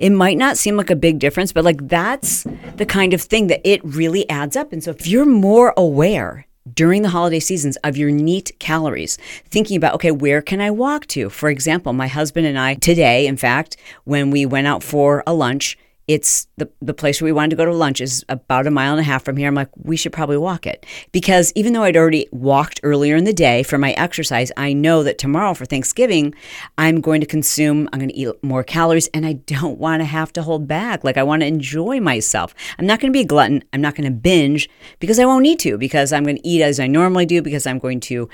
It 0.00 0.10
might 0.10 0.36
not 0.36 0.58
seem 0.58 0.76
like 0.76 0.90
a 0.90 0.96
big 0.96 1.20
difference, 1.20 1.52
but 1.52 1.64
like 1.64 1.86
that's 1.86 2.44
the 2.76 2.86
kind 2.86 3.14
of 3.14 3.22
thing 3.22 3.46
that 3.46 3.60
it 3.64 3.80
really 3.84 4.28
adds 4.28 4.56
up. 4.56 4.72
And 4.72 4.82
so 4.82 4.90
if 4.90 5.06
you're 5.06 5.24
more 5.24 5.72
aware 5.76 6.46
during 6.74 7.02
the 7.02 7.10
holiday 7.10 7.38
seasons 7.40 7.76
of 7.84 7.96
your 7.96 8.10
neat 8.10 8.50
calories, 8.58 9.16
thinking 9.46 9.76
about, 9.76 9.94
okay, 9.94 10.10
where 10.10 10.42
can 10.42 10.60
I 10.60 10.72
walk 10.72 11.06
to? 11.08 11.30
For 11.30 11.48
example, 11.48 11.92
my 11.92 12.08
husband 12.08 12.46
and 12.46 12.58
I 12.58 12.74
today, 12.74 13.26
in 13.26 13.36
fact, 13.36 13.76
when 14.02 14.32
we 14.32 14.46
went 14.46 14.66
out 14.66 14.82
for 14.82 15.22
a 15.26 15.32
lunch, 15.32 15.78
it's 16.08 16.48
the, 16.56 16.68
the 16.80 16.94
place 16.94 17.20
where 17.20 17.26
we 17.26 17.32
wanted 17.32 17.50
to 17.50 17.56
go 17.56 17.66
to 17.66 17.74
lunch 17.74 18.00
is 18.00 18.24
about 18.30 18.66
a 18.66 18.70
mile 18.70 18.92
and 18.92 19.00
a 19.00 19.04
half 19.04 19.24
from 19.24 19.36
here. 19.36 19.46
I'm 19.46 19.54
like, 19.54 19.68
we 19.76 19.94
should 19.94 20.12
probably 20.12 20.38
walk 20.38 20.66
it. 20.66 20.86
Because 21.12 21.52
even 21.54 21.74
though 21.74 21.82
I'd 21.82 21.98
already 21.98 22.26
walked 22.32 22.80
earlier 22.82 23.14
in 23.14 23.24
the 23.24 23.32
day 23.34 23.62
for 23.62 23.76
my 23.76 23.92
exercise, 23.92 24.50
I 24.56 24.72
know 24.72 25.02
that 25.02 25.18
tomorrow 25.18 25.52
for 25.52 25.66
Thanksgiving, 25.66 26.34
I'm 26.78 27.02
going 27.02 27.20
to 27.20 27.26
consume, 27.26 27.90
I'm 27.92 27.98
going 27.98 28.08
to 28.08 28.16
eat 28.16 28.42
more 28.42 28.64
calories, 28.64 29.08
and 29.08 29.26
I 29.26 29.34
don't 29.34 29.78
want 29.78 30.00
to 30.00 30.06
have 30.06 30.32
to 30.32 30.42
hold 30.42 30.66
back. 30.66 31.04
Like, 31.04 31.18
I 31.18 31.22
want 31.22 31.42
to 31.42 31.46
enjoy 31.46 32.00
myself. 32.00 32.54
I'm 32.78 32.86
not 32.86 33.00
going 33.00 33.12
to 33.12 33.16
be 33.16 33.22
a 33.22 33.26
glutton. 33.26 33.62
I'm 33.74 33.82
not 33.82 33.94
going 33.94 34.10
to 34.10 34.18
binge 34.18 34.68
because 35.00 35.18
I 35.18 35.26
won't 35.26 35.42
need 35.42 35.60
to, 35.60 35.76
because 35.76 36.12
I'm 36.12 36.24
going 36.24 36.36
to 36.36 36.48
eat 36.48 36.62
as 36.62 36.80
I 36.80 36.86
normally 36.86 37.26
do, 37.26 37.42
because 37.42 37.66
I'm 37.66 37.78
going 37.78 38.00
to 38.00 38.30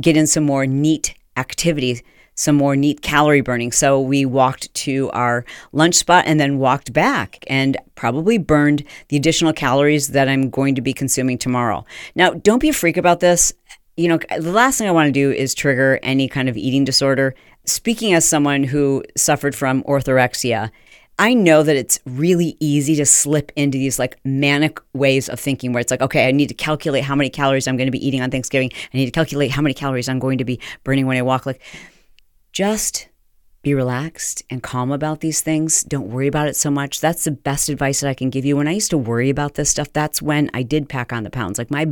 get 0.00 0.16
in 0.16 0.28
some 0.28 0.44
more 0.44 0.64
neat 0.64 1.14
activities 1.36 2.02
some 2.40 2.56
more 2.56 2.74
neat 2.74 3.02
calorie 3.02 3.42
burning. 3.42 3.70
So 3.70 4.00
we 4.00 4.24
walked 4.24 4.72
to 4.86 5.10
our 5.10 5.44
lunch 5.72 5.96
spot 5.96 6.24
and 6.26 6.40
then 6.40 6.56
walked 6.56 6.90
back 6.90 7.44
and 7.48 7.76
probably 7.96 8.38
burned 8.38 8.82
the 9.08 9.18
additional 9.18 9.52
calories 9.52 10.08
that 10.08 10.26
I'm 10.26 10.48
going 10.48 10.74
to 10.76 10.80
be 10.80 10.94
consuming 10.94 11.36
tomorrow. 11.36 11.84
Now, 12.14 12.30
don't 12.30 12.58
be 12.58 12.70
a 12.70 12.72
freak 12.72 12.96
about 12.96 13.20
this. 13.20 13.52
You 13.98 14.08
know, 14.08 14.18
the 14.38 14.52
last 14.52 14.78
thing 14.78 14.88
I 14.88 14.92
want 14.92 15.08
to 15.08 15.12
do 15.12 15.30
is 15.30 15.52
trigger 15.52 16.00
any 16.02 16.28
kind 16.28 16.48
of 16.48 16.56
eating 16.56 16.82
disorder. 16.82 17.34
Speaking 17.66 18.14
as 18.14 18.26
someone 18.26 18.64
who 18.64 19.04
suffered 19.18 19.54
from 19.54 19.82
orthorexia, 19.82 20.70
I 21.18 21.34
know 21.34 21.62
that 21.62 21.76
it's 21.76 22.00
really 22.06 22.56
easy 22.58 22.96
to 22.96 23.04
slip 23.04 23.52
into 23.54 23.76
these 23.76 23.98
like 23.98 24.18
manic 24.24 24.80
ways 24.94 25.28
of 25.28 25.38
thinking 25.38 25.74
where 25.74 25.82
it's 25.82 25.90
like, 25.90 26.00
okay, 26.00 26.26
I 26.26 26.30
need 26.30 26.48
to 26.48 26.54
calculate 26.54 27.04
how 27.04 27.14
many 27.14 27.28
calories 27.28 27.68
I'm 27.68 27.76
going 27.76 27.88
to 27.88 27.92
be 27.92 28.06
eating 28.06 28.22
on 28.22 28.30
Thanksgiving. 28.30 28.70
I 28.72 28.96
need 28.96 29.04
to 29.04 29.12
calculate 29.12 29.50
how 29.50 29.60
many 29.60 29.74
calories 29.74 30.08
I'm 30.08 30.18
going 30.18 30.38
to 30.38 30.46
be 30.46 30.58
burning 30.84 31.06
when 31.06 31.18
I 31.18 31.22
walk. 31.22 31.44
Like, 31.44 31.60
just 32.52 33.08
be 33.62 33.74
relaxed 33.74 34.42
and 34.48 34.62
calm 34.62 34.90
about 34.90 35.20
these 35.20 35.42
things. 35.42 35.82
Don't 35.82 36.08
worry 36.10 36.26
about 36.26 36.48
it 36.48 36.56
so 36.56 36.70
much. 36.70 37.00
That's 37.00 37.24
the 37.24 37.30
best 37.30 37.68
advice 37.68 38.00
that 38.00 38.08
I 38.08 38.14
can 38.14 38.30
give 38.30 38.44
you. 38.44 38.56
When 38.56 38.68
I 38.68 38.72
used 38.72 38.90
to 38.90 38.98
worry 38.98 39.28
about 39.28 39.54
this 39.54 39.70
stuff, 39.70 39.92
that's 39.92 40.22
when 40.22 40.50
I 40.54 40.62
did 40.62 40.88
pack 40.88 41.12
on 41.12 41.24
the 41.24 41.30
pounds. 41.30 41.58
Like 41.58 41.70
my 41.70 41.88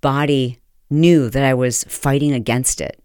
body 0.00 0.58
knew 0.90 1.30
that 1.30 1.44
I 1.44 1.54
was 1.54 1.84
fighting 1.84 2.32
against 2.32 2.80
it. 2.80 3.00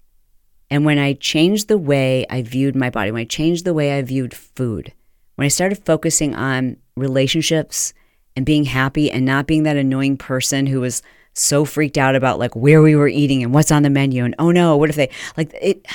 And 0.72 0.86
when 0.86 1.00
I 1.00 1.14
changed 1.14 1.68
the 1.68 1.78
way 1.78 2.26
I 2.30 2.42
viewed 2.42 2.76
my 2.76 2.90
body, 2.90 3.12
when 3.12 3.22
I 3.22 3.26
changed 3.26 3.66
the 3.66 3.74
way 3.74 3.98
I 3.98 4.02
viewed 4.02 4.34
food, 4.34 4.94
when 5.36 5.46
I 5.46 5.50
started 5.50 5.86
focusing 5.86 6.36
on 6.36 6.78
relationships 6.96 7.94
and 8.36 8.46
being 8.46 8.66
happy 8.66 9.12
and 9.12 9.26
not 9.26 9.48
being 9.48 9.64
that 9.64 9.78
annoying 9.78 10.18
person 10.18 10.68
who 10.68 10.82
was 10.82 11.02
so 11.34 11.66
freaked 11.66 11.98
out 11.98 12.16
about 12.16 12.40
like 12.40 12.56
where 12.56 12.82
we 12.82 12.96
were 12.96 13.08
eating 13.08 13.44
and 13.44 13.54
what's 13.54 13.72
on 13.72 13.84
the 13.84 13.90
menu 13.90 14.26
and 14.26 14.36
oh 14.40 14.52
no, 14.52 14.76
what 14.76 14.90
if 14.90 14.96
they 14.96 15.10
like 15.38 15.54
it 15.62 15.86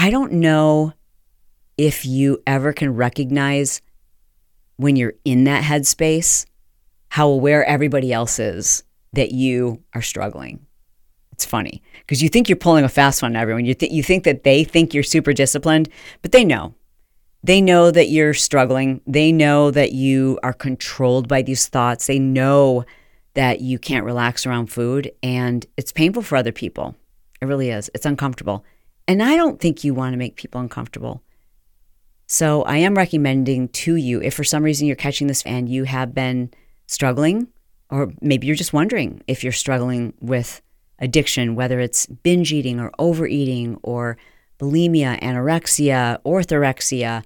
I 0.00 0.10
don't 0.10 0.34
know 0.34 0.92
if 1.76 2.06
you 2.06 2.40
ever 2.46 2.72
can 2.72 2.94
recognize 2.94 3.82
when 4.76 4.94
you're 4.94 5.14
in 5.24 5.44
that 5.44 5.64
headspace 5.64 6.46
how 7.08 7.28
aware 7.28 7.64
everybody 7.64 8.12
else 8.12 8.38
is 8.38 8.84
that 9.14 9.32
you 9.32 9.82
are 9.94 10.02
struggling. 10.02 10.64
It's 11.32 11.44
funny 11.44 11.82
because 11.98 12.22
you 12.22 12.28
think 12.28 12.48
you're 12.48 12.56
pulling 12.56 12.84
a 12.84 12.88
fast 12.88 13.22
one 13.22 13.34
on 13.34 13.42
everyone. 13.42 13.64
You, 13.64 13.74
th- 13.74 13.90
you 13.90 14.04
think 14.04 14.22
that 14.22 14.44
they 14.44 14.62
think 14.62 14.94
you're 14.94 15.02
super 15.02 15.32
disciplined, 15.32 15.88
but 16.22 16.30
they 16.30 16.44
know. 16.44 16.74
They 17.42 17.60
know 17.60 17.90
that 17.90 18.08
you're 18.08 18.34
struggling. 18.34 19.00
They 19.04 19.32
know 19.32 19.72
that 19.72 19.92
you 19.92 20.38
are 20.44 20.52
controlled 20.52 21.26
by 21.26 21.42
these 21.42 21.66
thoughts. 21.66 22.06
They 22.06 22.18
know 22.20 22.84
that 23.34 23.60
you 23.60 23.78
can't 23.78 24.04
relax 24.04 24.46
around 24.46 24.66
food, 24.66 25.12
and 25.22 25.64
it's 25.76 25.92
painful 25.92 26.22
for 26.22 26.36
other 26.36 26.52
people. 26.52 26.96
It 27.40 27.46
really 27.46 27.70
is. 27.70 27.90
It's 27.94 28.06
uncomfortable. 28.06 28.64
And 29.08 29.22
I 29.22 29.36
don't 29.36 29.58
think 29.58 29.82
you 29.82 29.94
want 29.94 30.12
to 30.12 30.18
make 30.18 30.36
people 30.36 30.60
uncomfortable. 30.60 31.22
So 32.26 32.62
I 32.64 32.76
am 32.76 32.94
recommending 32.94 33.68
to 33.68 33.96
you 33.96 34.20
if 34.20 34.34
for 34.34 34.44
some 34.44 34.62
reason 34.62 34.86
you're 34.86 34.96
catching 34.96 35.28
this 35.28 35.42
and 35.44 35.66
you 35.66 35.84
have 35.84 36.14
been 36.14 36.50
struggling, 36.86 37.48
or 37.88 38.12
maybe 38.20 38.46
you're 38.46 38.54
just 38.54 38.74
wondering 38.74 39.22
if 39.26 39.42
you're 39.42 39.50
struggling 39.50 40.12
with 40.20 40.60
addiction, 40.98 41.54
whether 41.54 41.80
it's 41.80 42.04
binge 42.04 42.52
eating 42.52 42.78
or 42.78 42.92
overeating 42.98 43.78
or 43.82 44.18
bulimia, 44.58 45.18
anorexia, 45.22 46.20
orthorexia. 46.24 47.24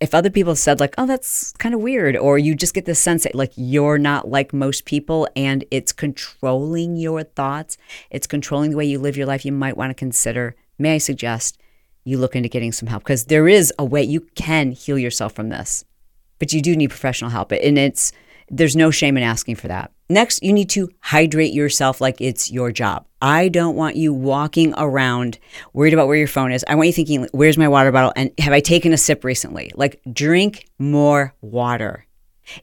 If 0.00 0.14
other 0.14 0.30
people 0.30 0.56
said, 0.56 0.80
like, 0.80 0.94
oh, 0.96 1.06
that's 1.06 1.52
kind 1.58 1.74
of 1.74 1.82
weird, 1.82 2.16
or 2.16 2.38
you 2.38 2.54
just 2.54 2.72
get 2.72 2.86
the 2.86 2.94
sense 2.94 3.24
that, 3.24 3.34
like, 3.34 3.52
you're 3.56 3.98
not 3.98 4.30
like 4.30 4.54
most 4.54 4.86
people 4.86 5.28
and 5.36 5.66
it's 5.70 5.92
controlling 5.92 6.96
your 6.96 7.24
thoughts, 7.24 7.76
it's 8.08 8.26
controlling 8.26 8.70
the 8.70 8.78
way 8.78 8.86
you 8.86 8.98
live 8.98 9.18
your 9.18 9.26
life, 9.26 9.44
you 9.44 9.52
might 9.52 9.76
want 9.76 9.90
to 9.90 9.94
consider 9.94 10.56
may 10.80 10.94
I 10.94 10.98
suggest 10.98 11.60
you 12.04 12.18
look 12.18 12.34
into 12.34 12.48
getting 12.48 12.72
some 12.72 12.88
help 12.88 13.02
because 13.02 13.26
there 13.26 13.46
is 13.46 13.72
a 13.78 13.84
way 13.84 14.02
you 14.02 14.22
can 14.34 14.72
heal 14.72 14.98
yourself 14.98 15.34
from 15.34 15.50
this, 15.50 15.84
but 16.38 16.52
you 16.52 16.62
do 16.62 16.74
need 16.74 16.88
professional 16.88 17.30
help. 17.30 17.52
And 17.52 17.78
it's, 17.78 18.12
there's 18.48 18.74
no 18.74 18.90
shame 18.90 19.16
in 19.16 19.22
asking 19.22 19.56
for 19.56 19.68
that. 19.68 19.92
Next, 20.08 20.42
you 20.42 20.52
need 20.52 20.70
to 20.70 20.88
hydrate 21.00 21.52
yourself 21.52 22.00
like 22.00 22.20
it's 22.20 22.50
your 22.50 22.72
job. 22.72 23.06
I 23.22 23.48
don't 23.48 23.76
want 23.76 23.96
you 23.96 24.12
walking 24.12 24.74
around 24.76 25.38
worried 25.72 25.92
about 25.92 26.08
where 26.08 26.16
your 26.16 26.26
phone 26.26 26.50
is. 26.50 26.64
I 26.66 26.74
want 26.74 26.88
you 26.88 26.92
thinking, 26.92 27.28
where's 27.32 27.58
my 27.58 27.68
water 27.68 27.92
bottle? 27.92 28.12
And 28.16 28.32
have 28.38 28.52
I 28.52 28.60
taken 28.60 28.92
a 28.92 28.96
sip 28.96 29.22
recently? 29.22 29.70
Like, 29.74 30.00
drink 30.12 30.66
more 30.78 31.34
water. 31.42 32.06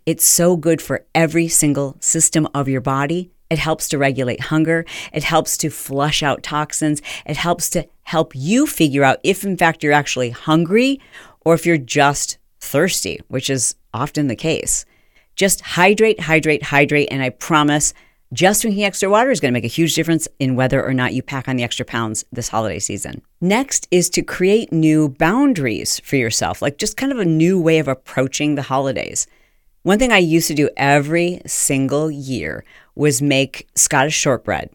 It's 0.05 0.25
so 0.25 0.57
good 0.57 0.81
for 0.81 1.05
every 1.15 1.47
single 1.47 1.95
system 2.01 2.47
of 2.53 2.67
your 2.67 2.81
body 2.81 3.31
it 3.49 3.59
helps 3.59 3.87
to 3.89 3.97
regulate 3.97 4.41
hunger. 4.41 4.85
It 5.13 5.23
helps 5.23 5.57
to 5.57 5.69
flush 5.69 6.21
out 6.23 6.43
toxins. 6.43 7.01
It 7.25 7.37
helps 7.37 7.69
to 7.71 7.87
help 8.03 8.33
you 8.35 8.67
figure 8.67 9.03
out 9.03 9.19
if, 9.23 9.43
in 9.43 9.57
fact, 9.57 9.83
you're 9.83 9.93
actually 9.93 10.31
hungry 10.31 10.99
or 11.41 11.53
if 11.53 11.65
you're 11.65 11.77
just 11.77 12.37
thirsty, 12.59 13.19
which 13.27 13.49
is 13.49 13.75
often 13.93 14.27
the 14.27 14.35
case. 14.35 14.85
Just 15.35 15.61
hydrate, 15.61 16.21
hydrate, 16.21 16.63
hydrate. 16.63 17.07
And 17.11 17.21
I 17.21 17.29
promise 17.29 17.93
just 18.33 18.61
drinking 18.61 18.83
extra 18.83 19.09
water 19.09 19.31
is 19.31 19.39
going 19.39 19.53
to 19.53 19.57
make 19.57 19.63
a 19.63 19.67
huge 19.67 19.95
difference 19.95 20.27
in 20.39 20.57
whether 20.57 20.83
or 20.83 20.93
not 20.93 21.13
you 21.13 21.23
pack 21.23 21.47
on 21.47 21.55
the 21.55 21.63
extra 21.63 21.85
pounds 21.85 22.25
this 22.31 22.49
holiday 22.49 22.79
season. 22.79 23.21
Next 23.39 23.87
is 23.91 24.09
to 24.11 24.21
create 24.21 24.73
new 24.73 25.07
boundaries 25.07 26.01
for 26.01 26.17
yourself, 26.17 26.61
like 26.61 26.77
just 26.77 26.97
kind 26.97 27.13
of 27.13 27.19
a 27.19 27.25
new 27.25 27.59
way 27.59 27.79
of 27.79 27.87
approaching 27.87 28.55
the 28.55 28.63
holidays. 28.63 29.27
One 29.83 29.99
thing 29.99 30.11
I 30.11 30.17
used 30.17 30.49
to 30.49 30.53
do 30.53 30.69
every 30.75 31.39
single 31.45 32.11
year 32.11 32.65
was 32.97 33.21
make 33.21 33.67
Scottish 33.75 34.15
shortbread. 34.15 34.69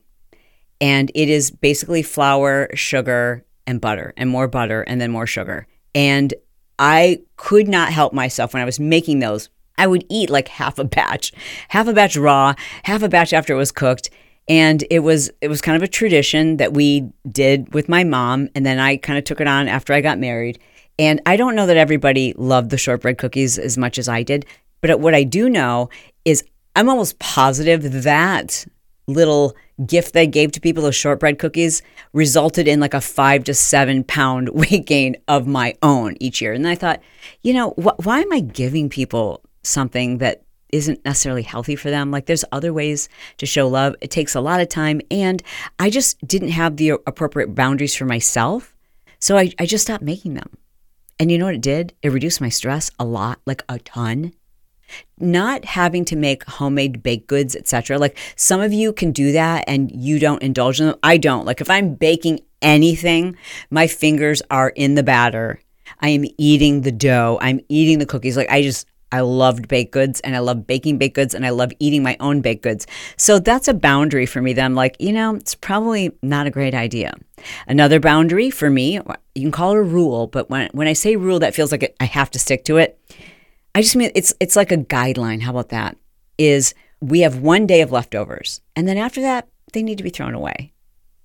And 0.81 1.11
it 1.14 1.29
is 1.29 1.50
basically 1.50 2.02
flour, 2.02 2.69
sugar, 2.75 3.45
and 3.67 3.81
butter, 3.81 4.12
and 4.17 4.29
more 4.29 4.49
butter, 4.49 4.83
and 4.83 5.00
then 5.00 5.11
more 5.11 5.26
sugar. 5.26 5.67
And 5.95 6.35
I 6.79 7.21
could 7.37 7.69
not 7.69 7.93
help 7.93 8.12
myself 8.12 8.55
when 8.55 8.62
I 8.62 8.67
was 8.67 8.81
making 8.81 9.21
those. 9.21 9.49
I 9.79 9.87
would 9.87 10.05
eat 10.09 10.31
like 10.31 10.49
half 10.49 10.79
a 10.79 10.85
batch, 10.85 11.33
half 11.69 11.87
a 11.87 11.93
batch 11.93 12.17
raw, 12.17 12.55
half 12.85 13.02
a 13.02 13.09
batch 13.09 13.33
after 13.33 13.52
it 13.52 13.59
was 13.59 13.73
cooked. 13.73 14.11
And 14.49 14.85
it 14.91 15.00
was 15.00 15.31
it 15.41 15.49
was 15.49 15.61
kind 15.61 15.76
of 15.76 15.83
a 15.83 15.88
tradition 15.88 16.57
that 16.57 16.73
we 16.73 17.09
did 17.31 17.73
with 17.73 17.88
my 17.88 18.02
mom, 18.02 18.49
and 18.57 18.67
then 18.67 18.81
I 18.81 18.97
kind 18.97 19.19
of 19.19 19.25
took 19.25 19.41
it 19.41 19.47
on 19.47 19.69
after 19.69 19.93
I 19.93 20.00
got 20.00 20.19
married. 20.19 20.59
And 20.99 21.21
I 21.26 21.37
don't 21.37 21.55
know 21.55 21.67
that 21.67 21.76
everybody 21.76 22.35
loved 22.37 22.71
the 22.71 22.76
shortbread 22.76 23.19
cookies 23.19 23.59
as 23.59 23.79
much 23.79 23.99
as 23.99 24.09
I 24.09 24.25
did, 24.25 24.45
but 24.81 24.99
what 24.99 25.14
I 25.14 25.23
do 25.23 25.49
know 25.49 25.88
is 26.25 26.45
I'm 26.75 26.88
almost 26.88 27.19
positive 27.19 28.02
that 28.05 28.64
little 29.07 29.55
gift 29.87 30.12
they 30.12 30.26
gave 30.26 30.52
to 30.52 30.61
people, 30.61 30.83
those 30.83 30.95
shortbread 30.95 31.38
cookies, 31.38 31.83
resulted 32.12 32.69
in 32.69 32.81
like 32.81 32.95
a 32.95 33.00
five 33.00 33.45
to 33.45 33.55
seven 33.55 34.05
pound 34.05 34.49
weight 34.52 34.87
gain 34.87 35.17
of 35.29 35.47
my 35.47 35.75
own 35.83 36.17
each 36.21 36.41
year. 36.41 36.52
And 36.52 36.67
I 36.67 36.75
thought, 36.75 37.00
you 37.43 37.52
know, 37.52 37.71
wh- 37.71 37.99
why 38.05 38.21
am 38.21 38.33
I 38.33 38.41
giving 38.41 38.88
people 38.88 39.43
something 39.62 40.19
that 40.19 40.45
isn't 40.71 41.05
necessarily 41.05 41.43
healthy 41.43 41.76
for 41.76 41.91
them? 41.91 42.11
Like, 42.11 42.26
there's 42.26 42.45
other 42.52 42.73
ways 42.73 43.09
to 43.38 43.47
show 43.47 43.69
love. 43.69 43.95
It 44.00 44.11
takes 44.11 44.35
a 44.35 44.41
lot 44.41 44.61
of 44.61 44.69
time. 44.69 45.00
And 45.11 45.43
I 45.79 45.91
just 45.91 46.26
didn't 46.26 46.49
have 46.49 46.76
the 46.76 46.91
appropriate 47.07 47.55
boundaries 47.55 47.95
for 47.95 48.07
myself. 48.07 48.75
So 49.19 49.37
I, 49.37 49.52
I 49.59 49.67
just 49.67 49.85
stopped 49.85 50.02
making 50.02 50.35
them. 50.35 50.50
And 51.19 51.31
you 51.31 51.38
know 51.38 51.45
what 51.45 51.55
it 51.55 51.61
did? 51.61 51.95
It 52.02 52.09
reduced 52.09 52.41
my 52.41 52.49
stress 52.49 52.91
a 52.99 53.05
lot, 53.05 53.41
like 53.47 53.62
a 53.69 53.79
ton 53.79 54.33
not 55.19 55.65
having 55.65 56.05
to 56.07 56.17
make 56.17 56.45
homemade 56.45 57.03
baked 57.03 57.27
goods, 57.27 57.55
etc. 57.55 57.99
Like 57.99 58.19
some 58.37 58.61
of 58.61 58.73
you 58.73 58.93
can 58.93 59.13
do 59.13 59.33
that 59.33 59.65
and 59.67 59.91
you 59.93 60.19
don't 60.19 60.43
indulge 60.43 60.81
in 60.81 60.87
them. 60.87 60.97
I 61.03 61.17
don't. 61.17 61.47
Like 61.47 61.61
if 61.61 61.71
I'm 61.71 61.95
baking 61.95 62.41
anything, 62.61 63.37
my 63.71 63.87
fingers 63.87 64.43
are 64.51 64.71
in 64.71 64.95
the 64.95 65.03
batter. 65.03 65.61
I 66.01 66.09
am 66.09 66.25
eating 66.39 66.83
the 66.83 66.93
dough. 66.93 67.39
I'm 67.41 67.61
eating 67.69 67.99
the 67.99 68.07
cookies. 68.07 68.37
Like 68.37 68.51
I 68.51 68.63
just 68.63 68.87
I 69.13 69.21
loved 69.21 69.69
baked 69.69 69.93
goods 69.93 70.21
and 70.21 70.35
I 70.35 70.39
love 70.39 70.67
baking 70.67 70.97
baked 70.97 71.15
goods 71.15 71.35
and 71.35 71.45
I 71.45 71.51
love 71.51 71.71
eating 71.79 72.03
my 72.03 72.17
own 72.19 72.41
baked 72.41 72.63
goods. 72.63 72.87
So 73.19 73.39
that's 73.39 73.69
a 73.69 73.75
boundary 73.75 74.25
for 74.25 74.41
me 74.41 74.55
that 74.55 74.65
I'm 74.65 74.75
like, 74.75 74.97
you 74.99 75.13
know, 75.13 75.35
it's 75.35 75.55
probably 75.55 76.13
not 76.23 76.47
a 76.47 76.51
great 76.51 76.75
idea. 76.75 77.13
Another 77.69 78.01
boundary 78.01 78.51
for 78.51 78.71
me, 78.71 78.95
you 79.35 79.43
can 79.43 79.53
call 79.53 79.73
it 79.73 79.79
a 79.79 79.83
rule, 79.83 80.29
but 80.29 80.49
when, 80.49 80.71
when 80.73 80.89
I 80.89 80.95
say 80.95 81.17
rule, 81.17 81.39
that 81.41 81.55
feels 81.55 81.71
like 81.71 81.95
I 82.01 82.05
have 82.05 82.31
to 82.31 82.39
stick 82.39 82.65
to 82.65 82.79
it 82.79 82.99
I 83.75 83.83
just 83.83 83.97
mean 83.97 84.11
it's 84.14 84.35
it's 84.41 84.57
like 84.57 84.73
a 84.73 84.79
guideline. 84.79 85.43
How 85.43 85.50
about 85.50 85.71
that? 85.71 85.97
Is 86.38 86.75
we 87.00 87.21
have 87.21 87.38
one 87.38 87.67
day 87.67 87.81
of 87.81 87.93
leftovers, 87.93 88.61
and 88.76 88.87
then 88.87 88.99
after 88.99 89.21
that, 89.23 89.49
they 89.73 89.83
need 89.83 89.99
to 89.99 90.05
be 90.05 90.11
thrown 90.11 90.35
away. 90.35 90.73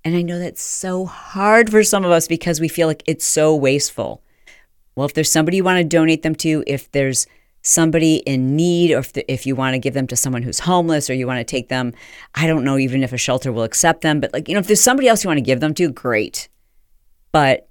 And 0.03 0.15
I 0.15 0.21
know 0.21 0.39
that's 0.39 0.61
so 0.61 1.05
hard 1.05 1.69
for 1.69 1.83
some 1.83 2.05
of 2.05 2.11
us 2.11 2.27
because 2.27 2.61
we 2.61 2.69
feel 2.69 2.87
like 2.87 3.03
it's 3.05 3.25
so 3.25 3.55
wasteful. 3.55 4.23
Well, 4.95 5.05
if 5.05 5.13
there's 5.13 5.31
somebody 5.31 5.57
you 5.57 5.63
want 5.63 5.79
to 5.79 5.83
donate 5.83 6.23
them 6.23 6.35
to, 6.35 6.63
if 6.65 6.89
there's 6.91 7.27
somebody 7.67 8.17
in 8.17 8.55
need 8.55 8.91
or 8.91 8.99
if, 8.99 9.13
the, 9.13 9.31
if 9.31 9.45
you 9.45 9.55
want 9.55 9.73
to 9.73 9.79
give 9.79 9.93
them 9.93 10.07
to 10.07 10.15
someone 10.15 10.41
who's 10.41 10.59
homeless 10.59 11.09
or 11.09 11.13
you 11.13 11.27
want 11.27 11.37
to 11.37 11.43
take 11.43 11.67
them 11.67 11.93
i 12.35 12.47
don't 12.47 12.63
know 12.63 12.77
even 12.77 13.03
if 13.03 13.11
a 13.11 13.17
shelter 13.17 13.51
will 13.51 13.63
accept 13.63 14.01
them 14.01 14.21
but 14.21 14.31
like 14.31 14.47
you 14.47 14.53
know 14.53 14.59
if 14.59 14.67
there's 14.67 14.81
somebody 14.81 15.07
else 15.07 15.23
you 15.23 15.27
want 15.27 15.37
to 15.37 15.41
give 15.41 15.59
them 15.59 15.73
to 15.73 15.89
great 15.89 16.47
but 17.33 17.67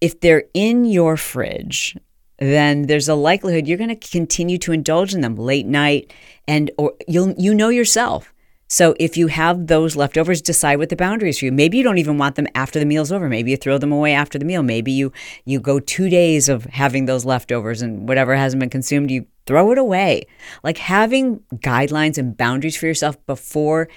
if 0.00 0.18
they're 0.20 0.44
in 0.54 0.86
your 0.86 1.16
fridge 1.16 1.94
then 2.38 2.82
there's 2.82 3.08
a 3.08 3.14
likelihood 3.14 3.66
you're 3.66 3.78
going 3.78 3.96
to 3.96 4.08
continue 4.10 4.58
to 4.58 4.72
indulge 4.72 5.14
in 5.14 5.20
them 5.20 5.36
late 5.36 5.66
night 5.66 6.12
and 6.46 6.70
or 6.78 6.94
you'll 7.06 7.34
you 7.38 7.54
know 7.54 7.68
yourself 7.68 8.32
so 8.70 8.94
if 9.00 9.16
you 9.16 9.28
have 9.28 9.66
those 9.66 9.96
leftovers, 9.96 10.42
decide 10.42 10.76
what 10.76 10.90
the 10.90 10.96
boundaries 10.96 11.38
for 11.38 11.46
you. 11.46 11.52
Maybe 11.52 11.78
you 11.78 11.82
don't 11.82 11.96
even 11.96 12.18
want 12.18 12.36
them 12.36 12.46
after 12.54 12.78
the 12.78 12.84
meal's 12.84 13.10
over. 13.10 13.26
Maybe 13.26 13.50
you 13.50 13.56
throw 13.56 13.78
them 13.78 13.92
away 13.92 14.12
after 14.12 14.38
the 14.38 14.44
meal. 14.44 14.62
Maybe 14.62 14.92
you 14.92 15.10
you 15.46 15.58
go 15.58 15.80
two 15.80 16.10
days 16.10 16.50
of 16.50 16.64
having 16.66 17.06
those 17.06 17.24
leftovers 17.24 17.80
and 17.80 18.06
whatever 18.06 18.36
hasn't 18.36 18.60
been 18.60 18.68
consumed, 18.68 19.10
you 19.10 19.26
throw 19.46 19.72
it 19.72 19.78
away. 19.78 20.26
Like 20.62 20.76
having 20.76 21.40
guidelines 21.54 22.18
and 22.18 22.36
boundaries 22.36 22.76
for 22.76 22.86
yourself 22.86 23.16
before 23.24 23.88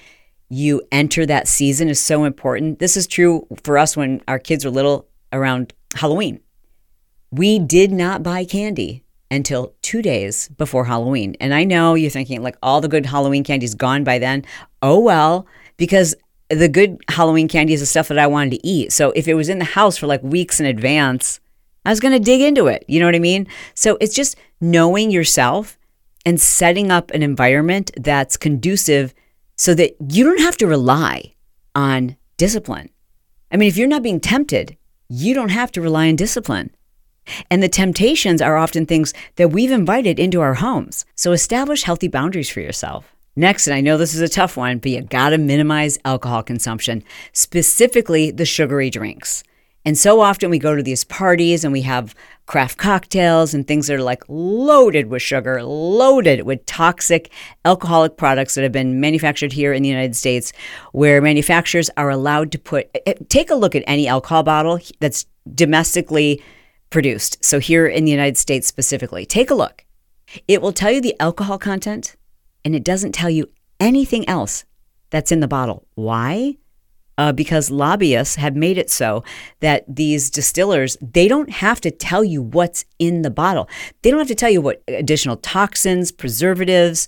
you 0.48 0.82
enter 0.92 1.26
that 1.26 1.50
season 1.50 1.90
is 1.90 2.00
so 2.00 2.24
important. 2.24 2.80
This 2.80 2.96
is 2.96 3.08
true 3.08 3.48
for 3.64 3.78
us 3.78 3.98
when 3.98 4.22
our 4.30 4.40
kids 4.40 4.64
were 4.64 4.72
little 4.72 5.10
around 5.34 5.74
Halloween. 5.96 6.40
We 7.32 7.60
did 7.60 7.92
not 7.92 8.24
buy 8.24 8.46
candy 8.46 9.04
until 9.30 9.74
two 9.82 10.02
days 10.02 10.50
before 10.50 10.86
Halloween. 10.86 11.38
And 11.40 11.54
I 11.54 11.64
know 11.64 11.94
you're 11.94 12.12
thinking, 12.12 12.44
like, 12.44 12.58
all 12.62 12.82
the 12.82 12.90
good 12.90 13.06
Halloween 13.06 13.44
candy's 13.44 13.74
gone 13.74 14.04
by 14.04 14.20
then. 14.20 14.46
Oh, 14.82 15.00
well, 15.00 15.48
because 15.78 16.14
the 16.50 16.68
good 16.68 16.98
Halloween 17.08 17.48
candy 17.48 17.74
is 17.74 17.80
the 17.80 17.86
stuff 17.86 18.10
that 18.10 18.20
I 18.20 18.28
wanted 18.28 18.52
to 18.52 18.68
eat. 18.68 18.92
So 18.92 19.12
if 19.12 19.28
it 19.28 19.36
was 19.36 19.48
in 19.48 19.60
the 19.60 19.66
house 19.66 19.98
for 19.98 20.08
like 20.08 20.22
weeks 20.22 20.60
in 20.60 20.66
advance, 20.66 21.40
I 21.86 21.90
was 21.90 22.02
going 22.02 22.14
to 22.14 22.20
dig 22.20 22.42
into 22.42 22.68
it. 22.68 22.84
You 22.88 23.00
know 23.00 23.06
what 23.06 23.16
I 23.16 23.20
mean? 23.20 23.48
So 23.74 23.98
it's 24.02 24.14
just 24.14 24.36
knowing 24.60 25.12
yourself 25.12 25.78
and 26.26 26.40
setting 26.40 26.92
up 26.92 27.10
an 27.12 27.24
environment 27.24 27.92
that's 27.96 28.38
conducive 28.38 29.14
so 29.56 29.74
that 29.76 29.96
you 30.10 30.26
don't 30.26 30.42
have 30.42 30.58
to 30.58 30.68
rely 30.68 31.34
on 31.74 32.18
discipline. 32.38 32.90
I 33.52 33.58
mean, 33.58 33.70
if 33.70 33.78
you're 33.78 33.88
not 33.88 34.04
being 34.04 34.20
tempted, 34.20 34.78
you 35.08 35.34
don't 35.34 35.50
have 35.50 35.72
to 35.74 35.82
rely 35.82 36.10
on 36.10 36.16
discipline. 36.16 36.76
And 37.50 37.62
the 37.62 37.70
temptations 37.70 38.42
are 38.42 38.58
often 38.58 38.86
things 38.86 39.14
that 39.36 39.50
we've 39.50 39.72
invited 39.72 40.20
into 40.20 40.42
our 40.42 40.56
homes. 40.56 41.06
So 41.16 41.32
establish 41.32 41.84
healthy 41.84 42.08
boundaries 42.08 42.50
for 42.50 42.62
yourself. 42.62 43.16
Next, 43.36 43.68
and 43.68 43.74
I 43.74 43.82
know 43.82 43.98
this 43.98 44.14
is 44.14 44.22
a 44.22 44.28
tough 44.28 44.58
one, 44.58 44.80
but 44.80 44.92
you 44.92 45.02
gotta 45.02 45.38
minimize 45.38 45.98
alcohol 46.04 46.44
consumption, 46.44 47.04
specifically 47.32 48.30
the 48.30 48.46
sugary 48.46 48.90
drinks. 48.90 49.44
And 49.84 49.98
so 49.98 50.22
often 50.22 50.52
we 50.52 50.60
go 50.60 50.76
to 50.76 50.84
these 50.84 51.04
parties 51.04 51.64
and 51.64 51.74
we 51.74 51.82
have 51.82 52.14
craft 52.46 52.78
cocktails 52.78 53.54
and 53.54 53.66
things 53.66 53.88
that 53.88 53.96
are 53.96 54.04
like 54.04 54.24
loaded 54.28 55.08
with 55.08 55.22
sugar, 55.22 55.64
loaded 55.64 56.44
with 56.44 56.66
toxic 56.66 57.32
alcoholic 57.66 58.18
products 58.18 58.54
that 58.56 58.64
have 58.64 58.72
been 58.72 59.00
manufactured 59.00 59.54
here 59.54 59.74
in 59.74 59.82
the 59.82 59.90
United 59.90 60.16
States, 60.16 60.54
where 60.92 61.22
manufacturers 61.22 61.90
are 61.98 62.10
allowed 62.10 62.52
to 62.52 62.60
put, 62.60 62.90
eh, 63.08 63.14
take 63.30 63.50
a 63.50 63.56
look 63.56 63.74
at 63.74 63.84
any 63.88 64.08
alcohol 64.08 64.44
bottle 64.44 64.80
that's 65.00 65.26
domestically 65.56 66.44
produced. 66.92 67.44
So, 67.44 67.60
here 67.60 67.88
in 67.88 68.06
the 68.06 68.12
United 68.12 68.38
States 68.38 68.68
specifically, 68.68 69.26
take 69.26 69.50
a 69.50 69.56
look. 69.56 69.84
It 70.48 70.62
will 70.62 70.72
tell 70.72 70.92
you 70.92 71.02
the 71.02 71.20
alcohol 71.20 71.58
content 71.58 72.16
and 72.64 72.76
it 72.76 72.84
doesn't 72.84 73.14
tell 73.14 73.30
you 73.30 73.50
anything 73.80 74.28
else 74.30 74.66
that's 75.10 75.32
in 75.32 75.40
the 75.40 75.48
bottle. 75.48 75.88
Why? 75.96 76.58
Uh, 77.18 77.32
because 77.32 77.70
lobbyists 77.70 78.36
have 78.36 78.56
made 78.56 78.78
it 78.78 78.90
so 78.90 79.24
that 79.60 79.84
these 79.88 80.30
distillers 80.30 80.98
they 81.02 81.28
don't 81.28 81.50
have 81.50 81.82
to 81.82 81.92
tell 81.92 82.24
you 82.24 82.42
what's 82.42 82.86
in 82.98 83.22
the 83.22 83.30
bottle 83.30 83.70
they 84.02 84.10
don't 84.10 84.18
have 84.18 84.30
to 84.30 84.34
tell 84.34 84.50
you 84.50 84.62
what 84.62 84.82
additional 84.88 85.36
toxins 85.38 86.12
preservatives 86.12 87.08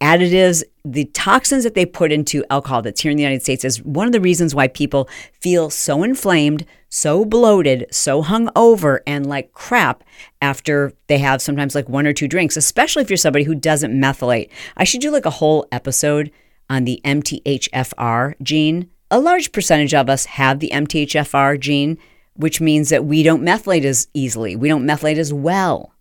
additives, 0.00 0.62
the 0.84 1.06
toxins 1.06 1.64
that 1.64 1.74
they 1.74 1.86
put 1.86 2.12
into 2.12 2.44
alcohol 2.50 2.82
that's 2.82 3.00
here 3.00 3.10
in 3.10 3.16
the 3.16 3.22
United 3.22 3.42
States 3.42 3.64
is 3.64 3.82
one 3.82 4.06
of 4.06 4.12
the 4.12 4.20
reasons 4.20 4.54
why 4.54 4.68
people 4.68 5.08
feel 5.40 5.70
so 5.70 6.02
inflamed, 6.02 6.64
so 6.88 7.24
bloated, 7.24 7.86
so 7.90 8.22
hung 8.22 8.50
over, 8.54 9.02
and 9.06 9.26
like 9.26 9.52
crap 9.52 10.04
after 10.40 10.92
they 11.08 11.18
have 11.18 11.42
sometimes 11.42 11.74
like 11.74 11.88
one 11.88 12.06
or 12.06 12.12
two 12.12 12.28
drinks, 12.28 12.56
especially 12.56 13.02
if 13.02 13.10
you're 13.10 13.16
somebody 13.16 13.44
who 13.44 13.54
doesn't 13.54 13.92
methylate. 13.92 14.50
I 14.76 14.84
should 14.84 15.00
do 15.00 15.10
like 15.10 15.26
a 15.26 15.30
whole 15.30 15.66
episode 15.72 16.30
on 16.70 16.84
the 16.84 17.00
MTHFR 17.04 18.34
gene. 18.42 18.90
A 19.10 19.20
large 19.20 19.52
percentage 19.52 19.94
of 19.94 20.08
us 20.08 20.26
have 20.26 20.60
the 20.60 20.70
MTHFR 20.72 21.58
gene, 21.58 21.98
which 22.34 22.60
means 22.60 22.90
that 22.90 23.04
we 23.04 23.22
don't 23.22 23.42
methylate 23.42 23.84
as 23.84 24.08
easily, 24.14 24.56
we 24.56 24.68
don't 24.68 24.86
methylate 24.86 25.18
as 25.18 25.32
well 25.32 25.92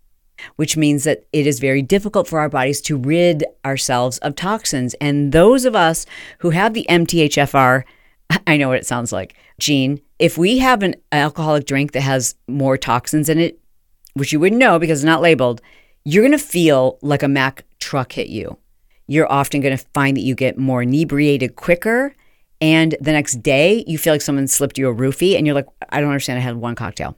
which 0.55 0.77
means 0.77 1.03
that 1.03 1.25
it 1.33 1.47
is 1.47 1.59
very 1.59 1.81
difficult 1.81 2.27
for 2.27 2.39
our 2.39 2.49
bodies 2.49 2.81
to 2.81 2.97
rid 2.97 3.43
ourselves 3.63 4.17
of 4.19 4.35
toxins. 4.35 4.93
And 4.95 5.31
those 5.31 5.65
of 5.65 5.75
us 5.75 6.05
who 6.39 6.51
have 6.51 6.73
the 6.73 6.85
MTHFR, 6.89 7.83
I 8.47 8.57
know 8.57 8.69
what 8.69 8.77
it 8.77 8.85
sounds 8.85 9.11
like, 9.11 9.35
gene, 9.59 10.01
if 10.19 10.37
we 10.37 10.59
have 10.59 10.83
an 10.83 10.95
alcoholic 11.11 11.65
drink 11.65 11.91
that 11.91 12.01
has 12.01 12.35
more 12.47 12.77
toxins 12.77 13.29
in 13.29 13.39
it, 13.39 13.59
which 14.13 14.31
you 14.31 14.39
wouldn't 14.39 14.59
know 14.59 14.79
because 14.79 14.99
it's 14.99 15.05
not 15.05 15.21
labeled, 15.21 15.61
you're 16.03 16.23
going 16.23 16.31
to 16.31 16.37
feel 16.37 16.97
like 17.01 17.23
a 17.23 17.27
Mack 17.27 17.65
truck 17.79 18.13
hit 18.13 18.27
you. 18.27 18.57
You're 19.07 19.31
often 19.31 19.61
going 19.61 19.77
to 19.77 19.85
find 19.93 20.15
that 20.17 20.21
you 20.21 20.35
get 20.35 20.57
more 20.57 20.81
inebriated 20.81 21.55
quicker. 21.55 22.15
And 22.61 22.95
the 23.01 23.11
next 23.11 23.43
day, 23.43 23.83
you 23.87 23.97
feel 23.97 24.13
like 24.13 24.21
someone 24.21 24.47
slipped 24.47 24.77
you 24.77 24.89
a 24.89 24.95
roofie 24.95 25.37
and 25.37 25.45
you're 25.45 25.55
like, 25.55 25.67
I 25.89 25.99
don't 25.99 26.09
understand. 26.09 26.39
I 26.39 26.41
had 26.41 26.55
one 26.55 26.75
cocktail. 26.75 27.17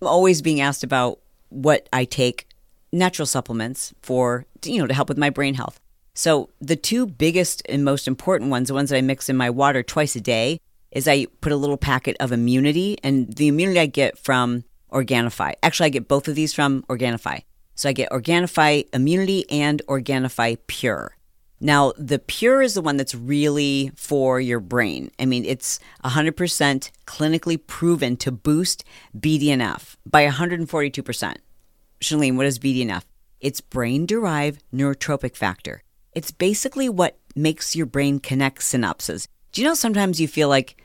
I'm 0.00 0.08
always 0.08 0.42
being 0.42 0.60
asked 0.60 0.84
about 0.84 1.20
what 1.54 1.88
I 1.92 2.04
take 2.04 2.46
natural 2.92 3.26
supplements 3.26 3.94
for, 4.02 4.46
you 4.64 4.78
know, 4.78 4.86
to 4.86 4.94
help 4.94 5.08
with 5.08 5.18
my 5.18 5.30
brain 5.30 5.54
health. 5.54 5.80
So 6.14 6.50
the 6.60 6.76
two 6.76 7.06
biggest 7.06 7.62
and 7.68 7.84
most 7.84 8.06
important 8.06 8.50
ones, 8.50 8.68
the 8.68 8.74
ones 8.74 8.90
that 8.90 8.96
I 8.96 9.02
mix 9.02 9.28
in 9.28 9.36
my 9.36 9.50
water 9.50 9.82
twice 9.82 10.14
a 10.14 10.20
day, 10.20 10.60
is 10.92 11.08
I 11.08 11.26
put 11.40 11.52
a 11.52 11.56
little 11.56 11.76
packet 11.76 12.16
of 12.20 12.30
immunity, 12.30 12.98
and 13.02 13.32
the 13.34 13.48
immunity 13.48 13.80
I 13.80 13.86
get 13.86 14.16
from 14.16 14.64
Organifi. 14.92 15.54
Actually, 15.60 15.86
I 15.86 15.90
get 15.90 16.06
both 16.06 16.28
of 16.28 16.36
these 16.36 16.54
from 16.54 16.84
Organifi. 16.84 17.42
So 17.74 17.88
I 17.88 17.92
get 17.92 18.10
Organifi 18.10 18.86
Immunity 18.94 19.44
and 19.50 19.82
Organifi 19.88 20.58
Pure. 20.68 21.16
Now, 21.60 21.92
the 21.98 22.20
Pure 22.20 22.62
is 22.62 22.74
the 22.74 22.82
one 22.82 22.96
that's 22.96 23.14
really 23.14 23.90
for 23.96 24.40
your 24.40 24.60
brain. 24.60 25.10
I 25.18 25.26
mean, 25.26 25.44
it's 25.44 25.80
100% 26.04 26.90
clinically 27.06 27.66
proven 27.66 28.16
to 28.18 28.30
boost 28.30 28.84
BDNF 29.18 29.96
by 30.06 30.28
142%. 30.28 31.36
Chalene, 32.04 32.36
what 32.36 32.44
is 32.44 32.58
BDNF? 32.58 33.04
It's 33.40 33.62
brain 33.62 34.04
derived 34.04 34.62
neurotrophic 34.74 35.36
factor. 35.36 35.82
It's 36.12 36.30
basically 36.30 36.88
what 36.88 37.18
makes 37.34 37.74
your 37.74 37.86
brain 37.86 38.20
connect 38.20 38.60
synapses. 38.60 39.26
Do 39.52 39.62
you 39.62 39.68
know 39.68 39.74
sometimes 39.74 40.20
you 40.20 40.28
feel 40.28 40.50
like, 40.50 40.76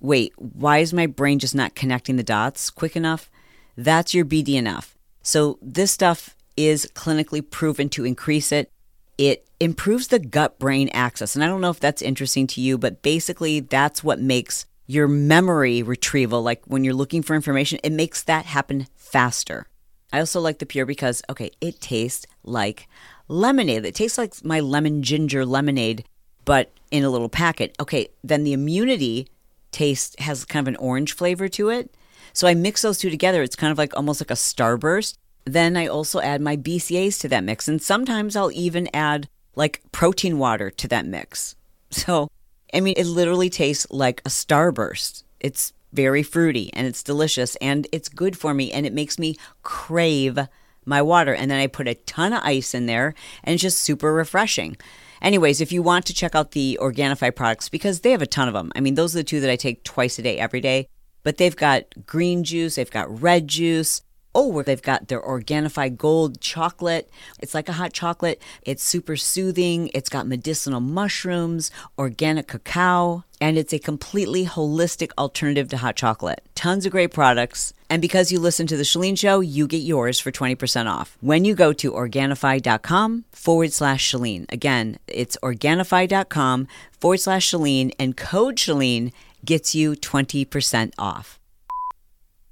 wait, 0.00 0.32
why 0.36 0.78
is 0.78 0.94
my 0.94 1.06
brain 1.06 1.38
just 1.38 1.54
not 1.54 1.74
connecting 1.74 2.16
the 2.16 2.22
dots 2.22 2.70
quick 2.70 2.96
enough? 2.96 3.30
That's 3.76 4.14
your 4.14 4.24
BDNF. 4.24 4.94
So 5.22 5.58
this 5.60 5.92
stuff 5.92 6.34
is 6.56 6.90
clinically 6.94 7.48
proven 7.48 7.90
to 7.90 8.06
increase 8.06 8.50
it. 8.50 8.70
It 9.18 9.46
improves 9.60 10.08
the 10.08 10.18
gut 10.18 10.58
brain 10.58 10.88
axis. 10.94 11.34
And 11.34 11.44
I 11.44 11.48
don't 11.48 11.60
know 11.60 11.70
if 11.70 11.80
that's 11.80 12.00
interesting 12.00 12.46
to 12.46 12.62
you, 12.62 12.78
but 12.78 13.02
basically 13.02 13.60
that's 13.60 14.02
what 14.02 14.20
makes 14.20 14.64
your 14.86 15.06
memory 15.06 15.82
retrieval, 15.82 16.42
like 16.42 16.62
when 16.64 16.82
you're 16.82 16.94
looking 16.94 17.22
for 17.22 17.36
information, 17.36 17.78
it 17.84 17.92
makes 17.92 18.22
that 18.24 18.46
happen 18.46 18.86
faster. 18.96 19.66
I 20.12 20.20
also 20.20 20.40
like 20.40 20.58
the 20.58 20.66
pure 20.66 20.86
because, 20.86 21.22
okay, 21.30 21.50
it 21.60 21.80
tastes 21.80 22.26
like 22.44 22.88
lemonade. 23.28 23.84
It 23.84 23.94
tastes 23.94 24.18
like 24.18 24.44
my 24.44 24.60
lemon 24.60 25.02
ginger 25.02 25.46
lemonade, 25.46 26.04
but 26.44 26.70
in 26.90 27.04
a 27.04 27.10
little 27.10 27.28
packet. 27.28 27.74
Okay, 27.80 28.08
then 28.22 28.44
the 28.44 28.52
immunity 28.52 29.28
taste 29.70 30.20
has 30.20 30.44
kind 30.44 30.64
of 30.64 30.68
an 30.68 30.76
orange 30.76 31.14
flavor 31.14 31.48
to 31.48 31.70
it. 31.70 31.94
So 32.32 32.46
I 32.46 32.54
mix 32.54 32.82
those 32.82 32.98
two 32.98 33.10
together. 33.10 33.42
It's 33.42 33.56
kind 33.56 33.72
of 33.72 33.78
like 33.78 33.96
almost 33.96 34.20
like 34.20 34.30
a 34.30 34.34
starburst. 34.34 35.16
Then 35.44 35.76
I 35.76 35.86
also 35.86 36.20
add 36.20 36.40
my 36.40 36.56
BCAs 36.56 37.20
to 37.20 37.28
that 37.28 37.44
mix. 37.44 37.66
And 37.66 37.80
sometimes 37.82 38.36
I'll 38.36 38.52
even 38.52 38.88
add 38.94 39.28
like 39.54 39.82
protein 39.92 40.38
water 40.38 40.70
to 40.70 40.88
that 40.88 41.06
mix. 41.06 41.56
So, 41.94 42.28
I 42.72 42.80
mean, 42.80 42.94
it 42.96 43.04
literally 43.04 43.50
tastes 43.50 43.86
like 43.90 44.22
a 44.24 44.30
starburst. 44.30 45.24
It's 45.40 45.74
very 45.92 46.22
fruity 46.22 46.70
and 46.72 46.86
it's 46.86 47.02
delicious 47.02 47.56
and 47.56 47.86
it's 47.92 48.08
good 48.08 48.36
for 48.36 48.54
me 48.54 48.72
and 48.72 48.86
it 48.86 48.92
makes 48.92 49.18
me 49.18 49.36
crave 49.62 50.38
my 50.84 51.02
water. 51.02 51.34
And 51.34 51.50
then 51.50 51.60
I 51.60 51.66
put 51.66 51.88
a 51.88 51.94
ton 51.94 52.32
of 52.32 52.42
ice 52.42 52.74
in 52.74 52.86
there 52.86 53.14
and 53.44 53.54
it's 53.54 53.62
just 53.62 53.80
super 53.80 54.12
refreshing. 54.12 54.76
Anyways, 55.20 55.60
if 55.60 55.70
you 55.70 55.82
want 55.82 56.04
to 56.06 56.14
check 56.14 56.34
out 56.34 56.50
the 56.50 56.76
Organifi 56.82 57.34
products, 57.34 57.68
because 57.68 58.00
they 58.00 58.10
have 58.10 58.22
a 58.22 58.26
ton 58.26 58.48
of 58.48 58.54
them. 58.54 58.72
I 58.74 58.80
mean, 58.80 58.96
those 58.96 59.14
are 59.14 59.20
the 59.20 59.24
two 59.24 59.40
that 59.40 59.50
I 59.50 59.54
take 59.54 59.84
twice 59.84 60.18
a 60.18 60.22
day, 60.22 60.38
every 60.38 60.60
day. 60.60 60.88
But 61.22 61.36
they've 61.36 61.54
got 61.54 61.84
green 62.06 62.42
juice, 62.42 62.74
they've 62.74 62.90
got 62.90 63.22
red 63.22 63.46
juice. 63.46 64.02
Oh, 64.34 64.62
they've 64.62 64.82
got 64.82 65.08
their 65.08 65.20
Organifi 65.20 65.94
Gold 65.94 66.40
chocolate. 66.40 67.10
It's 67.38 67.52
like 67.52 67.68
a 67.68 67.74
hot 67.74 67.92
chocolate. 67.92 68.40
It's 68.62 68.82
super 68.82 69.14
soothing. 69.14 69.90
It's 69.92 70.08
got 70.08 70.26
medicinal 70.26 70.80
mushrooms, 70.80 71.70
organic 71.98 72.48
cacao, 72.48 73.24
and 73.42 73.58
it's 73.58 73.72
a 73.72 73.78
completely 73.80 74.46
holistic 74.46 75.10
alternative 75.18 75.68
to 75.68 75.76
hot 75.78 75.96
chocolate. 75.96 76.40
Tons 76.54 76.86
of 76.86 76.92
great 76.92 77.12
products. 77.12 77.74
And 77.90 78.00
because 78.00 78.30
you 78.30 78.38
listen 78.38 78.68
to 78.68 78.76
The 78.76 78.84
Chalene 78.84 79.18
Show, 79.18 79.40
you 79.40 79.66
get 79.66 79.82
yours 79.82 80.20
for 80.20 80.30
20% 80.30 80.88
off 80.88 81.18
when 81.20 81.44
you 81.44 81.56
go 81.56 81.72
to 81.72 81.90
Organifi.com 81.90 83.24
forward 83.32 83.72
slash 83.72 84.12
Chalene. 84.12 84.46
Again, 84.52 84.96
it's 85.08 85.36
Organifi.com 85.42 86.68
forward 86.92 87.18
slash 87.18 87.50
Chalene, 87.50 87.90
and 87.98 88.16
code 88.16 88.54
Chalene 88.54 89.12
gets 89.44 89.74
you 89.74 89.94
20% 89.94 90.92
off. 90.96 91.40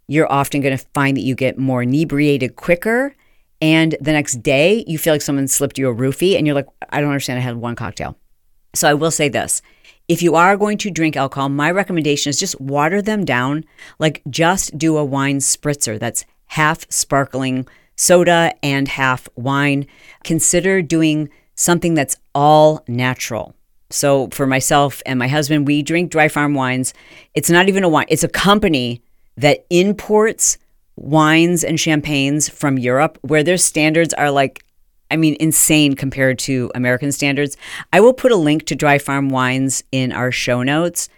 You're 0.08 0.30
often 0.30 0.60
going 0.60 0.76
to 0.76 0.84
find 0.92 1.16
that 1.16 1.22
you 1.22 1.36
get 1.36 1.56
more 1.56 1.84
inebriated 1.84 2.56
quicker. 2.56 3.14
And 3.62 3.94
the 4.00 4.10
next 4.10 4.42
day, 4.42 4.84
you 4.88 4.98
feel 4.98 5.14
like 5.14 5.22
someone 5.22 5.46
slipped 5.46 5.78
you 5.78 5.88
a 5.88 5.94
roofie, 5.94 6.36
and 6.36 6.48
you're 6.48 6.56
like, 6.56 6.66
I 6.88 7.00
don't 7.00 7.10
understand. 7.10 7.38
I 7.38 7.42
had 7.42 7.58
one 7.58 7.76
cocktail. 7.76 8.16
So 8.74 8.88
I 8.88 8.94
will 8.94 9.12
say 9.12 9.28
this 9.28 9.62
if 10.10 10.22
you 10.22 10.34
are 10.34 10.56
going 10.56 10.76
to 10.76 10.90
drink 10.90 11.16
alcohol, 11.16 11.48
my 11.48 11.70
recommendation 11.70 12.30
is 12.30 12.40
just 12.40 12.60
water 12.60 13.00
them 13.00 13.24
down. 13.24 13.64
Like 14.00 14.22
just 14.28 14.76
do 14.76 14.96
a 14.96 15.04
wine 15.04 15.38
spritzer 15.38 16.00
that's 16.00 16.24
half 16.46 16.84
sparkling 16.90 17.68
soda 17.94 18.52
and 18.60 18.88
half 18.88 19.28
wine. 19.36 19.86
Consider 20.24 20.82
doing 20.82 21.28
something 21.54 21.94
that's 21.94 22.16
all 22.34 22.82
natural. 22.88 23.54
So 23.90 24.26
for 24.32 24.48
myself 24.48 25.00
and 25.06 25.16
my 25.16 25.28
husband, 25.28 25.68
we 25.68 25.80
drink 25.80 26.10
dry 26.10 26.26
farm 26.26 26.54
wines. 26.54 26.92
It's 27.34 27.48
not 27.48 27.68
even 27.68 27.84
a 27.84 27.88
wine, 27.88 28.06
it's 28.08 28.24
a 28.24 28.28
company 28.28 29.02
that 29.36 29.64
imports 29.70 30.58
wines 30.96 31.62
and 31.62 31.78
champagnes 31.78 32.48
from 32.48 32.78
Europe 32.78 33.16
where 33.22 33.44
their 33.44 33.56
standards 33.56 34.12
are 34.14 34.32
like 34.32 34.64
I 35.10 35.16
mean, 35.16 35.36
insane 35.40 35.94
compared 35.94 36.38
to 36.40 36.70
American 36.74 37.12
standards. 37.12 37.56
I 37.92 38.00
will 38.00 38.14
put 38.14 38.32
a 38.32 38.36
link 38.36 38.66
to 38.66 38.74
Dry 38.74 38.98
Farm 38.98 39.28
Wines 39.28 39.82
in 39.92 40.12
our 40.12 40.32
show 40.32 40.62
notes. 40.62 41.08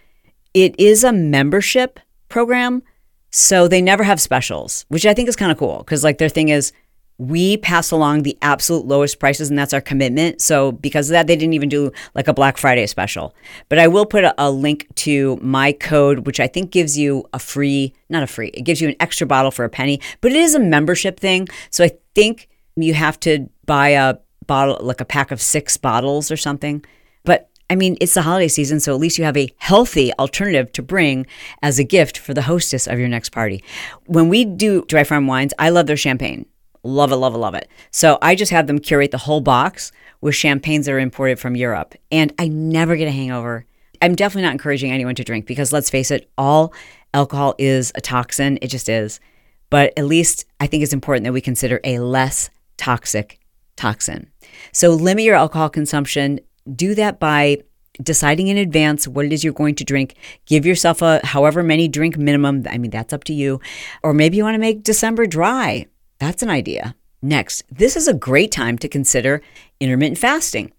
It 0.53 0.79
is 0.79 1.03
a 1.03 1.11
membership 1.11 1.99
program, 2.29 2.83
so 3.31 3.67
they 3.67 3.81
never 3.81 4.03
have 4.03 4.21
specials, 4.21 4.85
which 4.89 5.05
I 5.05 5.13
think 5.13 5.29
is 5.29 5.35
kind 5.35 5.51
of 5.51 5.57
cool 5.57 5.79
because, 5.79 6.03
like, 6.03 6.17
their 6.17 6.29
thing 6.29 6.49
is 6.49 6.71
we 7.17 7.57
pass 7.57 7.91
along 7.91 8.23
the 8.23 8.37
absolute 8.41 8.85
lowest 8.85 9.19
prices, 9.19 9.49
and 9.49 9.57
that's 9.57 9.73
our 9.73 9.81
commitment. 9.81 10.41
So, 10.41 10.71
because 10.71 11.09
of 11.09 11.13
that, 11.13 11.27
they 11.27 11.35
didn't 11.35 11.53
even 11.53 11.69
do 11.69 11.91
like 12.15 12.27
a 12.27 12.33
Black 12.33 12.57
Friday 12.57 12.85
special. 12.87 13.35
But 13.69 13.79
I 13.79 13.87
will 13.87 14.05
put 14.05 14.23
a, 14.23 14.33
a 14.37 14.49
link 14.49 14.87
to 14.95 15.37
my 15.41 15.71
code, 15.73 16.25
which 16.25 16.39
I 16.39 16.47
think 16.47 16.71
gives 16.71 16.97
you 16.97 17.25
a 17.33 17.39
free, 17.39 17.93
not 18.09 18.23
a 18.23 18.27
free, 18.27 18.49
it 18.49 18.63
gives 18.63 18.81
you 18.81 18.89
an 18.89 18.95
extra 18.99 19.27
bottle 19.27 19.51
for 19.51 19.63
a 19.65 19.69
penny, 19.69 19.99
but 20.21 20.31
it 20.31 20.37
is 20.37 20.55
a 20.55 20.59
membership 20.59 21.19
thing. 21.19 21.47
So, 21.69 21.83
I 21.83 21.91
think 22.15 22.49
you 22.75 22.93
have 22.93 23.19
to 23.21 23.49
buy 23.65 23.89
a 23.89 24.15
bottle, 24.47 24.77
like 24.81 25.01
a 25.01 25.05
pack 25.05 25.31
of 25.31 25.41
six 25.41 25.77
bottles 25.77 26.31
or 26.31 26.37
something. 26.37 26.83
But 27.23 27.49
I 27.69 27.75
mean, 27.75 27.97
it's 28.01 28.13
the 28.13 28.21
holiday 28.21 28.47
season, 28.47 28.79
so 28.79 28.93
at 28.93 28.99
least 28.99 29.17
you 29.17 29.23
have 29.23 29.37
a 29.37 29.49
healthy 29.57 30.11
alternative 30.19 30.71
to 30.73 30.83
bring 30.83 31.25
as 31.61 31.79
a 31.79 31.83
gift 31.83 32.17
for 32.17 32.33
the 32.33 32.43
hostess 32.43 32.87
of 32.87 32.99
your 32.99 33.07
next 33.07 33.29
party. 33.29 33.63
When 34.05 34.29
we 34.29 34.45
do 34.45 34.85
dry 34.85 35.03
farm 35.03 35.27
wines, 35.27 35.53
I 35.57 35.69
love 35.69 35.87
their 35.87 35.97
champagne. 35.97 36.45
Love 36.83 37.11
it, 37.13 37.15
love 37.15 37.33
it, 37.33 37.37
love 37.37 37.55
it. 37.55 37.69
So 37.91 38.17
I 38.21 38.35
just 38.35 38.51
have 38.51 38.67
them 38.67 38.79
curate 38.79 39.11
the 39.11 39.17
whole 39.17 39.39
box 39.39 39.91
with 40.19 40.35
champagnes 40.35 40.85
that 40.85 40.91
are 40.91 40.99
imported 40.99 41.39
from 41.39 41.55
Europe. 41.55 41.95
And 42.11 42.33
I 42.37 42.49
never 42.49 42.97
get 42.97 43.07
a 43.07 43.11
hangover. 43.11 43.65
I'm 44.01 44.15
definitely 44.15 44.43
not 44.43 44.51
encouraging 44.51 44.91
anyone 44.91 45.15
to 45.15 45.23
drink 45.23 45.45
because 45.45 45.71
let's 45.71 45.89
face 45.89 46.11
it, 46.11 46.29
all 46.37 46.73
alcohol 47.13 47.55
is 47.57 47.93
a 47.95 48.01
toxin. 48.01 48.59
It 48.61 48.67
just 48.67 48.89
is. 48.89 49.21
But 49.69 49.93
at 49.97 50.05
least 50.05 50.45
I 50.59 50.67
think 50.67 50.83
it's 50.83 50.93
important 50.93 51.23
that 51.23 51.33
we 51.33 51.41
consider 51.41 51.79
a 51.85 51.99
less 51.99 52.49
toxic 52.77 53.39
toxin. 53.75 54.29
So 54.71 54.91
limit 54.91 55.23
your 55.23 55.35
alcohol 55.35 55.69
consumption. 55.69 56.39
Do 56.75 56.95
that 56.95 57.19
by 57.19 57.59
deciding 58.01 58.47
in 58.47 58.57
advance 58.57 59.07
what 59.07 59.25
it 59.25 59.33
is 59.33 59.43
you're 59.43 59.53
going 59.53 59.75
to 59.75 59.83
drink. 59.83 60.15
Give 60.45 60.65
yourself 60.65 61.01
a 61.01 61.25
however 61.25 61.61
many 61.61 61.87
drink 61.87 62.17
minimum. 62.17 62.63
I 62.69 62.77
mean, 62.77 62.91
that's 62.91 63.13
up 63.13 63.23
to 63.25 63.33
you. 63.33 63.59
Or 64.01 64.13
maybe 64.13 64.37
you 64.37 64.43
want 64.43 64.55
to 64.55 64.59
make 64.59 64.83
December 64.83 65.25
dry. 65.25 65.85
That's 66.19 66.41
an 66.41 66.49
idea. 66.49 66.95
Next, 67.21 67.63
this 67.71 67.95
is 67.95 68.07
a 68.07 68.13
great 68.13 68.51
time 68.51 68.77
to 68.79 68.89
consider 68.89 69.41
intermittent 69.79 70.17
fasting. 70.17 70.71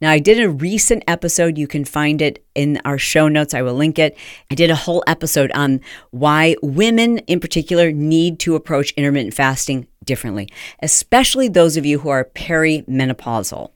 Now, 0.00 0.10
I 0.10 0.18
did 0.18 0.40
a 0.40 0.50
recent 0.50 1.04
episode. 1.06 1.56
You 1.56 1.68
can 1.68 1.84
find 1.84 2.20
it 2.20 2.44
in 2.56 2.80
our 2.84 2.98
show 2.98 3.28
notes. 3.28 3.54
I 3.54 3.62
will 3.62 3.74
link 3.74 4.00
it. 4.00 4.18
I 4.50 4.56
did 4.56 4.68
a 4.68 4.74
whole 4.74 5.04
episode 5.06 5.52
on 5.52 5.80
why 6.10 6.56
women 6.60 7.18
in 7.18 7.38
particular 7.38 7.92
need 7.92 8.40
to 8.40 8.56
approach 8.56 8.90
intermittent 8.92 9.34
fasting 9.34 9.86
differently, 10.04 10.48
especially 10.80 11.48
those 11.48 11.76
of 11.76 11.86
you 11.86 12.00
who 12.00 12.08
are 12.08 12.24
perimenopausal. 12.24 13.70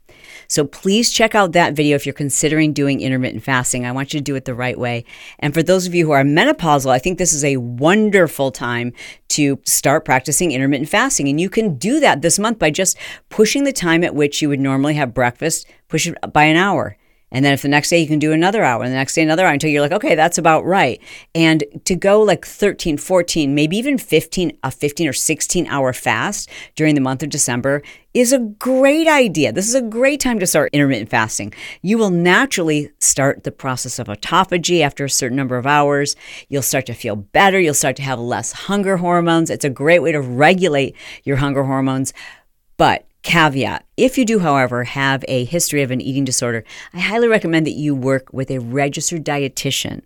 So 0.49 0.65
please 0.65 1.11
check 1.11 1.35
out 1.35 1.53
that 1.53 1.75
video 1.75 1.97
if 1.97 2.07
you're 2.07 2.13
considering 2.13 2.73
doing 2.73 3.01
intermittent 3.01 3.43
fasting. 3.43 3.85
I 3.85 3.93
want 3.93 4.13
you 4.13 4.21
to 4.21 4.25
do 4.25 4.37
it 4.37 4.45
the 4.45 4.55
right 4.55 4.79
way. 4.79 5.05
And 5.39 5.53
for 5.55 5.63
those 5.63 5.87
of 5.87 5.95
you 5.95 6.07
who 6.07 6.13
are 6.13 6.23
menopausal, 6.23 6.91
I 6.91 6.99
think 6.99 7.19
this 7.19 7.33
is 7.33 7.45
a 7.45 7.57
wonderful 7.57 8.51
time 8.51 8.93
to 9.29 9.59
start 9.65 10.05
practicing 10.05 10.53
intermittent 10.53 10.89
fasting. 10.89 11.29
And 11.29 11.41
you 11.41 11.51
can 11.51 11.77
do 11.77 12.01
that 12.01 12.23
this 12.23 12.39
month 12.39 12.59
by 12.59 12.71
just 12.71 12.97
pushing 13.29 13.65
the 13.65 13.73
time 13.73 14.05
at 14.05 14.15
which 14.15 14.41
you 14.41 14.49
would 14.49 14.61
normally 14.61 14.95
have 14.95 15.15
breakfast, 15.15 15.67
push 15.89 16.07
it 16.07 16.17
by 16.33 16.45
an 16.45 16.57
hour. 16.57 16.97
And 17.33 17.45
then 17.45 17.53
if 17.53 17.63
the 17.63 17.69
next 17.69 17.91
day 17.91 17.99
you 17.99 18.07
can 18.07 18.21
do 18.21 18.33
another 18.33 18.63
hour 18.63 18.83
and 18.83 18.93
the 18.93 18.97
next 18.97 19.15
day 19.15 19.23
another 19.23 19.45
hour 19.45 19.53
until 19.53 19.69
you're 19.69 19.83
like, 19.83 19.93
okay, 19.93 20.15
that's 20.15 20.39
about 20.39 20.65
right. 20.65 21.01
And 21.35 21.65
to 21.85 21.97
go 21.97 22.23
like 22.23 22.47
13, 22.47 22.99
14, 22.99 23.55
maybe 23.55 23.77
even 23.77 23.99
15, 23.99 24.57
a 24.63 24.71
15 24.71 25.09
or 25.09 25.13
16 25.13 25.67
hour 25.67 25.93
fast 25.93 26.49
during 26.77 26.95
the 26.95 27.01
month 27.01 27.25
of 27.25 27.31
December 27.31 27.83
is 28.15 28.33
a 28.33 28.39
great 28.39 29.09
idea. 29.09 29.53
This 29.53 29.69
is 29.69 29.75
a 29.75 29.83
great 29.83 30.21
time 30.21 30.39
to 30.39 30.47
start 30.47 30.71
intermittent 30.73 31.11
fasting. 31.11 31.53
You 31.83 31.99
will 31.99 32.11
naturally 32.11 32.91
start 33.01 33.43
the 33.43 33.53
process 33.53 33.99
of 33.99 34.07
autophagy 34.07 34.81
after 34.81 35.05
a 35.05 35.11
certain 35.11 35.37
number 35.37 35.57
of 35.57 35.67
hours. 35.67 36.17
You'll 36.49 36.63
start 36.63 36.87
to 36.87 36.95
feel 36.95 37.17
better. 37.17 37.59
You'll 37.59 37.75
start 37.75 37.97
to 37.97 38.03
have 38.03 38.21
less 38.21 38.53
hunger 38.53 38.99
hormones. 38.99 39.51
It's 39.51 39.65
a 39.65 39.71
great 39.71 40.01
way 40.01 40.13
to 40.13 40.21
regulate 40.21 40.95
your 41.25 41.37
hunger 41.37 41.65
hormones. 41.65 42.15
But 42.77 43.06
Caveat 43.27 43.85
If 43.97 44.17
you 44.17 44.25
do, 44.25 44.39
however, 44.39 44.85
have 44.85 45.25
a 45.27 45.45
history 45.47 45.83
of 45.83 45.91
an 45.91 46.01
eating 46.01 46.25
disorder, 46.25 46.63
I 46.95 47.01
highly 47.01 47.27
recommend 47.27 47.67
that 47.67 47.73
you 47.73 47.93
work 47.93 48.33
with 48.33 48.53
a 48.53 48.61
registered 48.61 49.25
dietitian 49.25 50.03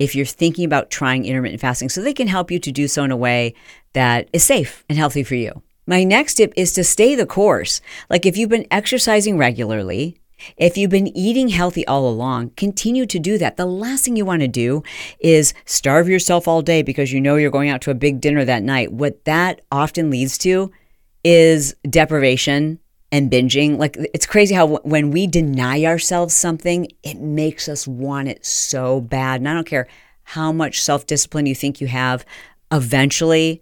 if 0.00 0.16
you're 0.16 0.26
thinking 0.26 0.64
about 0.64 0.90
trying 0.90 1.24
intermittent 1.24 1.60
fasting 1.60 1.88
so 1.88 2.02
they 2.02 2.12
can 2.12 2.26
help 2.26 2.50
you 2.50 2.58
to 2.58 2.72
do 2.72 2.88
so 2.88 3.04
in 3.04 3.12
a 3.12 3.16
way 3.16 3.54
that 3.92 4.28
is 4.32 4.42
safe 4.42 4.84
and 4.88 4.98
healthy 4.98 5.22
for 5.22 5.36
you. 5.36 5.62
My 5.86 6.02
next 6.02 6.34
tip 6.34 6.52
is 6.56 6.72
to 6.72 6.82
stay 6.82 7.14
the 7.14 7.24
course. 7.24 7.80
Like 8.10 8.26
if 8.26 8.36
you've 8.36 8.50
been 8.50 8.66
exercising 8.68 9.38
regularly, 9.38 10.18
if 10.56 10.76
you've 10.76 10.90
been 10.90 11.16
eating 11.16 11.50
healthy 11.50 11.86
all 11.86 12.08
along, 12.08 12.50
continue 12.56 13.06
to 13.06 13.20
do 13.20 13.38
that. 13.38 13.56
The 13.56 13.64
last 13.64 14.04
thing 14.04 14.16
you 14.16 14.24
want 14.24 14.42
to 14.42 14.48
do 14.48 14.82
is 15.20 15.54
starve 15.66 16.08
yourself 16.08 16.48
all 16.48 16.62
day 16.62 16.82
because 16.82 17.12
you 17.12 17.20
know 17.20 17.36
you're 17.36 17.52
going 17.52 17.70
out 17.70 17.80
to 17.82 17.92
a 17.92 17.94
big 17.94 18.20
dinner 18.20 18.44
that 18.44 18.64
night. 18.64 18.92
What 18.92 19.24
that 19.24 19.60
often 19.70 20.10
leads 20.10 20.36
to 20.38 20.72
is 21.26 21.74
deprivation 21.90 22.78
and 23.10 23.28
binging. 23.28 23.78
Like 23.78 23.96
it's 24.14 24.26
crazy 24.26 24.54
how 24.54 24.76
when 24.84 25.10
we 25.10 25.26
deny 25.26 25.84
ourselves 25.84 26.32
something, 26.34 26.86
it 27.02 27.18
makes 27.18 27.68
us 27.68 27.84
want 27.84 28.28
it 28.28 28.46
so 28.46 29.00
bad. 29.00 29.40
And 29.40 29.48
I 29.48 29.54
don't 29.54 29.66
care 29.66 29.88
how 30.22 30.52
much 30.52 30.80
self 30.80 31.04
discipline 31.04 31.46
you 31.46 31.54
think 31.56 31.80
you 31.80 31.88
have, 31.88 32.24
eventually 32.70 33.60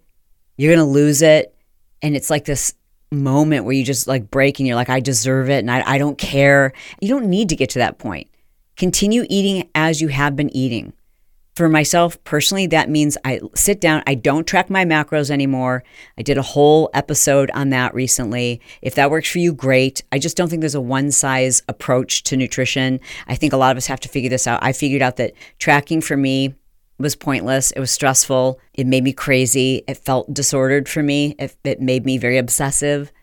you're 0.57 0.75
going 0.75 0.85
to 0.85 0.91
lose 0.91 1.23
it. 1.23 1.55
And 2.03 2.15
it's 2.15 2.29
like 2.29 2.45
this 2.45 2.75
moment 3.11 3.65
where 3.65 3.73
you 3.73 3.83
just 3.83 4.07
like 4.07 4.29
break 4.29 4.59
and 4.59 4.67
you're 4.67 4.75
like, 4.75 4.91
I 4.91 4.99
deserve 4.99 5.49
it 5.49 5.59
and 5.59 5.71
I, 5.71 5.93
I 5.93 5.97
don't 5.97 6.19
care. 6.19 6.71
You 7.01 7.09
don't 7.09 7.31
need 7.31 7.49
to 7.49 7.55
get 7.55 7.71
to 7.71 7.79
that 7.79 7.97
point. 7.97 8.29
Continue 8.75 9.25
eating 9.27 9.67
as 9.73 10.01
you 10.01 10.09
have 10.09 10.35
been 10.35 10.55
eating. 10.55 10.93
For 11.55 11.69
myself 11.69 12.21
personally, 12.25 12.67
that 12.67 12.89
means 12.89 13.17
I 13.23 13.39
sit 13.55 13.79
down, 13.79 14.03
I 14.05 14.15
don't 14.15 14.45
track 14.45 14.69
my 14.69 14.83
macros 14.83 15.31
anymore. 15.31 15.85
I 16.17 16.21
did 16.21 16.37
a 16.37 16.41
whole 16.41 16.89
episode 16.93 17.49
on 17.51 17.69
that 17.69 17.93
recently. 17.93 18.59
If 18.81 18.95
that 18.95 19.09
works 19.09 19.31
for 19.31 19.39
you, 19.39 19.53
great. 19.53 20.03
I 20.11 20.19
just 20.19 20.35
don't 20.35 20.49
think 20.49 20.59
there's 20.59 20.75
a 20.75 20.81
one 20.81 21.11
size 21.11 21.63
approach 21.69 22.23
to 22.23 22.35
nutrition. 22.35 22.99
I 23.27 23.35
think 23.35 23.53
a 23.53 23.57
lot 23.57 23.71
of 23.71 23.77
us 23.77 23.87
have 23.87 24.01
to 24.01 24.09
figure 24.09 24.29
this 24.29 24.47
out. 24.47 24.59
I 24.61 24.73
figured 24.73 25.01
out 25.01 25.15
that 25.15 25.31
tracking 25.57 26.01
for 26.01 26.17
me 26.17 26.55
was 26.97 27.15
pointless. 27.15 27.71
It 27.71 27.79
was 27.79 27.91
stressful. 27.91 28.59
It 28.73 28.85
made 28.85 29.05
me 29.05 29.13
crazy. 29.13 29.83
It 29.87 29.97
felt 29.97 30.33
disordered 30.33 30.89
for 30.89 31.03
me. 31.03 31.35
It, 31.39 31.55
it 31.63 31.81
made 31.81 32.05
me 32.05 32.17
very 32.17 32.37
obsessive. 32.37 33.13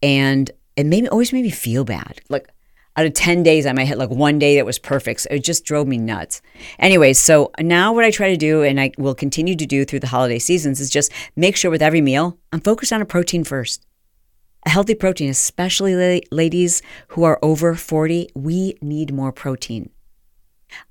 And 0.00 0.48
it 0.76 0.86
made 0.86 1.02
me 1.02 1.08
always 1.08 1.32
made 1.32 1.42
me 1.42 1.50
feel 1.50 1.84
bad. 1.84 2.20
Like 2.28 2.48
out 2.96 3.06
of 3.06 3.14
10 3.14 3.42
days, 3.42 3.66
I 3.66 3.72
might 3.72 3.86
hit 3.86 3.98
like 3.98 4.10
one 4.10 4.38
day 4.38 4.56
that 4.56 4.66
was 4.66 4.78
perfect. 4.78 5.20
So 5.20 5.28
it 5.30 5.44
just 5.44 5.64
drove 5.64 5.86
me 5.86 5.96
nuts. 5.96 6.42
Anyways, 6.78 7.18
so 7.18 7.50
now 7.60 7.92
what 7.92 8.04
I 8.04 8.10
try 8.10 8.28
to 8.30 8.36
do, 8.36 8.62
and 8.62 8.80
I 8.80 8.92
will 8.98 9.14
continue 9.14 9.54
to 9.56 9.66
do 9.66 9.84
through 9.84 10.00
the 10.00 10.08
holiday 10.08 10.38
seasons, 10.38 10.80
is 10.80 10.90
just 10.90 11.12
make 11.36 11.56
sure 11.56 11.70
with 11.70 11.82
every 11.82 12.00
meal, 12.00 12.38
I'm 12.52 12.60
focused 12.60 12.92
on 12.92 13.00
a 13.00 13.06
protein 13.06 13.44
first. 13.44 13.86
A 14.66 14.70
healthy 14.70 14.94
protein, 14.94 15.30
especially 15.30 16.22
ladies 16.30 16.82
who 17.08 17.22
are 17.24 17.38
over 17.42 17.74
40, 17.74 18.28
we 18.34 18.74
need 18.82 19.14
more 19.14 19.32
protein. 19.32 19.90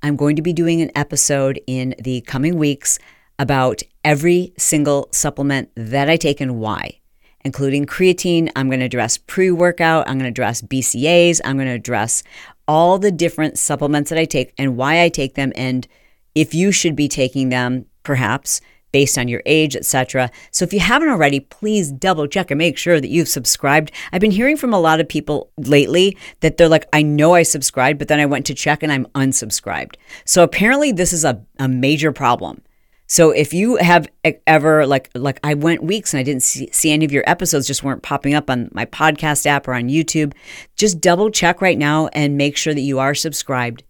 I'm 0.01 0.15
going 0.15 0.35
to 0.37 0.41
be 0.41 0.53
doing 0.53 0.81
an 0.81 0.91
episode 0.95 1.61
in 1.67 1.95
the 1.99 2.21
coming 2.21 2.57
weeks 2.57 2.97
about 3.37 3.81
every 4.03 4.53
single 4.57 5.07
supplement 5.11 5.69
that 5.75 6.09
I 6.09 6.17
take 6.17 6.41
and 6.41 6.59
why. 6.59 6.99
Including 7.45 7.85
creatine. 7.85 8.49
I'm 8.55 8.69
going 8.69 8.79
to 8.79 8.85
address 8.85 9.17
pre 9.17 9.51
workout. 9.51 10.07
I'm 10.07 10.15
going 10.17 10.23
to 10.23 10.29
address 10.29 10.61
BCAs. 10.61 11.41
I'm 11.43 11.57
going 11.57 11.67
to 11.67 11.73
address 11.73 12.23
all 12.67 12.99
the 12.99 13.11
different 13.11 13.57
supplements 13.57 14.09
that 14.09 14.19
I 14.19 14.25
take 14.25 14.53
and 14.57 14.77
why 14.77 15.01
I 15.01 15.09
take 15.09 15.35
them 15.35 15.51
and 15.55 15.87
if 16.35 16.53
you 16.53 16.71
should 16.71 16.95
be 16.95 17.07
taking 17.07 17.49
them, 17.49 17.85
perhaps 18.03 18.61
based 18.91 19.17
on 19.17 19.27
your 19.27 19.41
age, 19.45 19.75
etc. 19.75 20.31
So 20.51 20.63
if 20.63 20.73
you 20.73 20.79
haven't 20.79 21.09
already, 21.09 21.39
please 21.39 21.91
double 21.91 22.27
check 22.27 22.49
and 22.49 22.57
make 22.57 22.77
sure 22.77 22.99
that 22.99 23.09
you've 23.09 23.27
subscribed. 23.27 23.91
I've 24.11 24.21
been 24.21 24.31
hearing 24.31 24.57
from 24.57 24.73
a 24.73 24.79
lot 24.79 24.99
of 24.99 25.07
people 25.07 25.51
lately 25.57 26.17
that 26.39 26.57
they're 26.57 26.69
like, 26.69 26.87
I 26.91 27.01
know 27.01 27.35
I 27.35 27.43
subscribed, 27.43 27.99
but 27.99 28.07
then 28.07 28.19
I 28.19 28.25
went 28.25 28.45
to 28.47 28.53
check 28.53 28.81
and 28.81 28.91
I'm 28.91 29.05
unsubscribed. 29.07 29.95
So 30.25 30.43
apparently 30.43 30.91
this 30.91 31.13
is 31.13 31.23
a, 31.23 31.43
a 31.59 31.67
major 31.67 32.11
problem. 32.11 32.61
So 33.09 33.31
if 33.31 33.55
you 33.55 33.77
have 33.77 34.07
ever 34.45 34.85
like 34.85 35.09
like 35.15 35.39
I 35.43 35.55
went 35.55 35.83
weeks 35.83 36.13
and 36.13 36.19
I 36.19 36.23
didn't 36.23 36.43
see, 36.43 36.69
see 36.71 36.91
any 36.91 37.05
of 37.05 37.11
your 37.11 37.23
episodes 37.25 37.65
just 37.65 37.83
weren't 37.83 38.03
popping 38.03 38.35
up 38.35 38.51
on 38.51 38.69
my 38.71 38.85
podcast 38.85 39.47
app 39.47 39.67
or 39.67 39.73
on 39.73 39.89
YouTube, 39.89 40.33
just 40.75 41.01
double 41.01 41.31
check 41.31 41.59
right 41.59 41.77
now 41.77 42.07
and 42.13 42.37
make 42.37 42.55
sure 42.55 42.75
that 42.75 42.81
you 42.81 42.99
are 42.99 43.15
subscribed. 43.15 43.83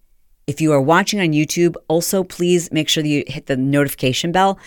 If 0.46 0.62
you 0.62 0.72
are 0.72 0.80
watching 0.80 1.20
on 1.20 1.28
YouTube, 1.28 1.74
also 1.86 2.24
please 2.24 2.72
make 2.72 2.88
sure 2.88 3.02
that 3.02 3.08
you 3.10 3.22
hit 3.26 3.44
the 3.44 3.58
notification 3.58 4.32
bell 4.32 4.58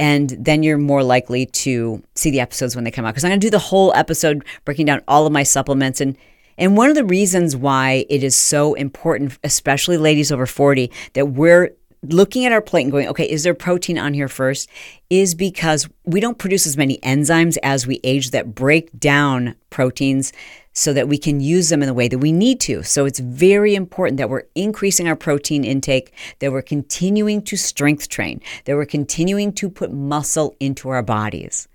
and 0.00 0.30
then 0.40 0.62
you're 0.62 0.78
more 0.78 1.02
likely 1.02 1.44
to 1.44 2.02
see 2.14 2.30
the 2.30 2.40
episodes 2.40 2.74
when 2.74 2.84
they 2.84 2.90
come 2.90 3.04
out 3.04 3.10
because 3.10 3.24
I'm 3.24 3.30
going 3.30 3.40
to 3.40 3.46
do 3.46 3.50
the 3.50 3.58
whole 3.58 3.92
episode 3.94 4.42
breaking 4.64 4.86
down 4.86 5.02
all 5.06 5.26
of 5.26 5.32
my 5.32 5.42
supplements 5.42 6.00
and 6.00 6.16
and 6.56 6.76
one 6.76 6.88
of 6.88 6.96
the 6.96 7.04
reasons 7.04 7.54
why 7.54 8.06
it 8.08 8.24
is 8.24 8.38
so 8.38 8.72
important 8.72 9.38
especially 9.44 9.98
ladies 9.98 10.32
over 10.32 10.46
40 10.46 10.90
that 11.12 11.26
we're 11.26 11.72
looking 12.02 12.46
at 12.46 12.52
our 12.52 12.60
plate 12.60 12.82
and 12.82 12.92
going, 12.92 13.08
okay, 13.08 13.28
is 13.28 13.42
there 13.42 13.54
protein 13.54 13.98
on 13.98 14.14
here 14.14 14.28
first? 14.28 14.68
Is 15.10 15.34
because 15.34 15.88
we 16.04 16.20
don't 16.20 16.38
produce 16.38 16.66
as 16.66 16.76
many 16.76 16.98
enzymes 16.98 17.56
as 17.62 17.86
we 17.86 18.00
age 18.04 18.30
that 18.30 18.54
break 18.54 18.98
down 18.98 19.56
proteins 19.70 20.32
so 20.72 20.92
that 20.92 21.08
we 21.08 21.18
can 21.18 21.40
use 21.40 21.70
them 21.70 21.82
in 21.82 21.88
the 21.88 21.94
way 21.94 22.06
that 22.06 22.18
we 22.18 22.30
need 22.30 22.60
to. 22.60 22.84
So 22.84 23.04
it's 23.04 23.18
very 23.18 23.74
important 23.74 24.18
that 24.18 24.30
we're 24.30 24.44
increasing 24.54 25.08
our 25.08 25.16
protein 25.16 25.64
intake, 25.64 26.12
that 26.38 26.52
we're 26.52 26.62
continuing 26.62 27.42
to 27.42 27.56
strength 27.56 28.08
train, 28.08 28.40
that 28.64 28.76
we're 28.76 28.86
continuing 28.86 29.52
to 29.54 29.68
put 29.68 29.92
muscle 29.92 30.54
into 30.60 30.88
our 30.90 31.02
bodies. 31.02 31.66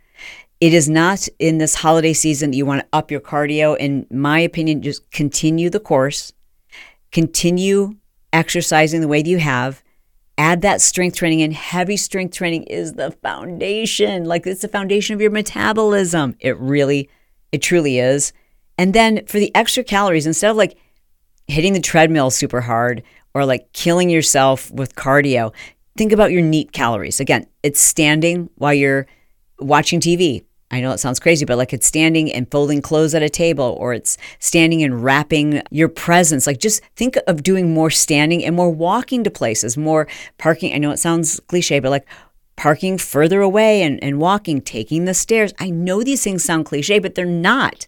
It 0.62 0.74
is 0.74 0.88
not 0.90 1.28
in 1.40 1.58
this 1.58 1.76
holiday 1.76 2.14
season 2.14 2.52
that 2.52 2.58
you 2.58 2.66
want 2.66 2.82
to 2.82 2.88
up 2.94 3.12
your 3.12 3.20
cardio. 3.20 3.76
In 3.76 4.08
my 4.10 4.40
opinion, 4.40 4.82
just 4.82 5.12
continue 5.12 5.70
the 5.70 5.82
course, 5.82 6.32
continue 7.12 7.98
exercising 8.32 9.02
the 9.02 9.10
way 9.10 9.22
that 9.22 9.30
you 9.30 9.40
have, 9.40 9.83
add 10.44 10.62
that 10.62 10.82
strength 10.82 11.16
training 11.16 11.40
in. 11.40 11.52
Heavy 11.52 11.96
strength 11.96 12.36
training 12.36 12.64
is 12.64 12.94
the 12.94 13.12
foundation. 13.12 14.26
Like 14.26 14.46
it's 14.46 14.62
the 14.62 14.68
foundation 14.68 15.14
of 15.14 15.22
your 15.22 15.32
metabolism. 15.32 16.36
It 16.42 16.60
really, 16.60 17.10
it 17.54 17.62
truly 17.62 17.98
is. 17.98 18.34
And 18.78 18.94
then 18.94 19.26
for 19.26 19.40
the 19.40 19.56
extra 19.56 19.86
calories, 19.86 20.28
instead 20.28 20.52
of 20.52 20.58
like 20.58 20.78
hitting 21.48 21.72
the 21.72 21.80
treadmill 21.80 22.30
super 22.30 22.60
hard 22.60 23.04
or 23.34 23.46
like 23.46 23.72
killing 23.72 24.10
yourself 24.10 24.70
with 24.70 24.96
cardio, 24.96 25.54
think 25.96 26.12
about 26.12 26.34
your 26.34 26.42
neat 26.42 26.74
calories. 26.74 27.22
Again, 27.22 27.48
it's 27.64 27.80
standing 27.80 28.50
while 28.56 28.74
you're 28.74 29.08
watching 29.60 30.02
TV. 30.02 30.44
I 30.74 30.82
know 30.82 30.92
it 30.92 31.00
sounds 31.00 31.20
crazy, 31.20 31.46
but 31.46 31.58
like 31.60 31.72
it's 31.72 31.86
standing 31.86 32.34
and 32.34 32.50
folding 32.50 32.82
clothes 32.82 33.14
at 33.14 33.22
a 33.22 33.30
table, 33.30 33.78
or 33.80 33.94
it's 33.94 34.18
standing 34.40 34.82
and 34.82 35.04
wrapping 35.04 35.62
your 35.70 35.88
presents. 35.88 36.48
Like 36.48 36.60
just 36.60 36.82
think 36.96 37.16
of 37.28 37.44
doing 37.44 37.76
more 37.76 37.92
standing 37.92 38.44
and 38.44 38.56
more 38.56 38.72
walking 38.72 39.24
to 39.24 39.30
places, 39.30 39.78
more 39.78 40.08
parking. 40.40 40.74
I 40.74 40.80
know 40.80 40.90
it 40.90 40.98
sounds 40.98 41.40
cliche, 41.42 41.80
but 41.80 41.92
like 41.92 42.08
parking 42.56 42.98
further 42.98 43.42
away 43.42 43.84
and, 43.84 44.04
and 44.04 44.20
walking, 44.20 44.62
taking 44.62 45.06
the 45.06 45.14
stairs. 45.14 45.54
I 45.60 45.70
know 45.70 46.02
these 46.02 46.24
things 46.24 46.44
sound 46.44 46.66
cliche, 46.66 46.98
but 46.98 47.14
they're 47.14 47.26
not. 47.26 47.86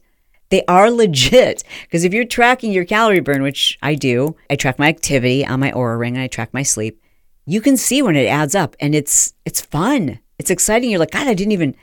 They 0.50 0.63
are 0.67 0.91
legit. 0.91 1.63
Because 1.84 2.04
if 2.04 2.13
you're 2.13 2.24
tracking 2.24 2.71
your 2.71 2.86
calorie 2.86 3.19
burn, 3.19 3.41
which 3.41 3.80
I 3.82 3.95
do, 3.95 4.36
I 4.48 4.56
track 4.56 4.78
my 4.78 4.89
activity 4.89 5.43
on 5.43 5.60
my 5.60 5.71
Oura 5.71 5.98
ring 5.98 6.15
and 6.15 6.24
I 6.24 6.28
track 6.28 6.54
my 6.54 6.62
sleep. 6.62 7.02
You 7.48 7.62
can 7.62 7.78
see 7.78 8.04
when 8.04 8.15
it 8.15 8.28
adds 8.28 8.54
up 8.54 8.76
and 8.80 8.93
it's 8.93 9.34
it's 9.43 9.62
fun. 9.62 10.19
It's 10.38 10.52
exciting. 10.52 10.91
You're 10.91 11.00
like, 11.00 11.12
God, 11.12 11.28
I 11.28 11.34
didn't 11.34 11.54
even 11.54 11.76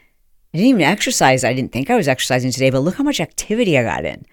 I 0.54 0.58
didn't 0.58 0.68
even 0.68 0.82
exercise. 0.82 1.44
I 1.44 1.54
didn't 1.54 1.72
think 1.72 1.88
I 1.88 1.96
was 1.96 2.08
exercising 2.08 2.52
today, 2.52 2.70
but 2.70 2.80
look 2.80 2.96
how 2.96 3.04
much 3.04 3.20
activity 3.20 3.78
I 3.78 3.84
got 3.84 4.04
in. 4.04 4.26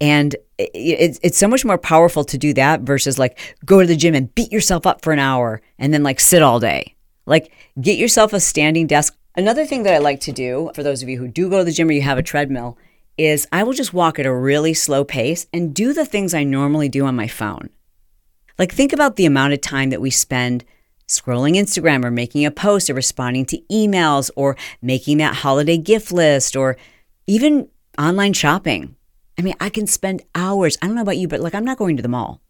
And 0.00 0.36
it's 0.58 1.18
it's 1.22 1.36
so 1.36 1.48
much 1.48 1.64
more 1.64 1.78
powerful 1.78 2.24
to 2.24 2.38
do 2.38 2.54
that 2.54 2.82
versus 2.82 3.18
like 3.18 3.38
go 3.64 3.80
to 3.80 3.86
the 3.86 3.96
gym 3.96 4.14
and 4.14 4.34
beat 4.34 4.52
yourself 4.52 4.86
up 4.86 5.02
for 5.02 5.12
an 5.12 5.18
hour 5.18 5.60
and 5.78 5.92
then 5.92 6.02
like 6.02 6.20
sit 6.20 6.42
all 6.42 6.60
day. 6.60 6.94
Like 7.26 7.52
get 7.80 7.98
yourself 7.98 8.32
a 8.32 8.40
standing 8.40 8.86
desk. 8.86 9.16
Another 9.36 9.66
thing 9.66 9.82
that 9.82 9.94
I 9.94 9.98
like 9.98 10.20
to 10.20 10.32
do 10.32 10.70
for 10.74 10.82
those 10.82 11.02
of 11.02 11.08
you 11.08 11.18
who 11.18 11.28
do 11.28 11.50
go 11.50 11.58
to 11.58 11.64
the 11.64 11.72
gym 11.72 11.88
or 11.88 11.92
you 11.92 12.02
have 12.02 12.18
a 12.18 12.22
treadmill 12.22 12.78
is 13.18 13.46
I 13.52 13.64
will 13.64 13.72
just 13.72 13.92
walk 13.92 14.18
at 14.18 14.26
a 14.26 14.34
really 14.34 14.72
slow 14.72 15.04
pace 15.04 15.46
and 15.52 15.74
do 15.74 15.92
the 15.92 16.06
things 16.06 16.32
I 16.32 16.44
normally 16.44 16.88
do 16.88 17.04
on 17.04 17.16
my 17.16 17.28
phone. 17.28 17.68
Like 18.58 18.72
think 18.72 18.92
about 18.92 19.16
the 19.16 19.26
amount 19.26 19.52
of 19.52 19.60
time 19.60 19.90
that 19.90 20.00
we 20.00 20.10
spend 20.10 20.64
scrolling 21.08 21.56
Instagram 21.56 22.04
or 22.04 22.10
making 22.10 22.44
a 22.44 22.50
post 22.50 22.88
or 22.90 22.94
responding 22.94 23.46
to 23.46 23.58
emails 23.70 24.30
or 24.36 24.56
making 24.82 25.18
that 25.18 25.36
holiday 25.36 25.78
gift 25.78 26.12
list 26.12 26.54
or 26.54 26.76
even 27.26 27.68
online 27.98 28.32
shopping. 28.32 28.94
I 29.38 29.42
mean, 29.42 29.54
I 29.60 29.70
can 29.70 29.86
spend 29.86 30.22
hours. 30.34 30.76
I 30.80 30.86
don't 30.86 30.96
know 30.96 31.02
about 31.02 31.16
you, 31.16 31.28
but 31.28 31.40
like 31.40 31.54
I'm 31.54 31.64
not 31.64 31.78
going 31.78 31.96
to 31.96 32.02
the 32.02 32.08
mall, 32.08 32.40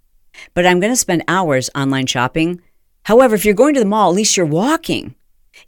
but 0.54 0.66
I'm 0.66 0.80
going 0.80 0.92
to 0.92 0.96
spend 0.96 1.22
hours 1.28 1.70
online 1.74 2.06
shopping. 2.06 2.60
However, 3.04 3.34
if 3.34 3.44
you're 3.44 3.54
going 3.54 3.74
to 3.74 3.80
the 3.80 3.86
mall, 3.86 4.10
at 4.10 4.16
least 4.16 4.36
you're 4.36 4.46
walking. 4.46 5.14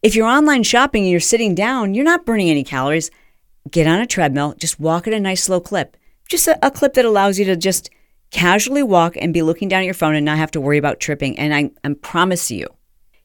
If 0.03 0.15
you're 0.15 0.27
online 0.27 0.63
shopping 0.63 1.03
and 1.05 1.11
you're 1.11 1.21
sitting 1.21 1.55
down, 1.55 1.95
you're 1.95 2.05
not 2.05 2.27
burning 2.27 2.51
any 2.51 2.65
calories. 2.65 3.11
Get 3.71 3.87
on 3.87 4.01
a 4.01 4.07
treadmill, 4.07 4.55
just 4.59 4.81
walk 4.81 5.07
at 5.07 5.15
a 5.15 5.21
nice 5.21 5.45
slow 5.45 5.61
clip. 5.61 5.97
Just 6.29 6.49
a, 6.49 6.59
a 6.67 6.71
clip 6.71 6.95
that 6.95 7.05
allows 7.05 7.39
you 7.39 7.45
to 7.47 7.57
just 7.57 7.91
casually 8.31 8.83
walk 8.83 9.17
and 9.17 9.35
be 9.35 9.43
looking 9.43 9.69
down 9.69 9.81
at 9.81 9.87
your 9.87 9.95
phone 9.95 10.15
and 10.15 10.25
not 10.25 10.39
have 10.39 10.53
to 10.53 10.61
worry 10.61 10.79
about 10.79 11.01
tripping. 11.01 11.39
And 11.39 11.55
I, 11.55 11.71
I 11.85 11.95
promise 11.95 12.51
you, 12.51 12.67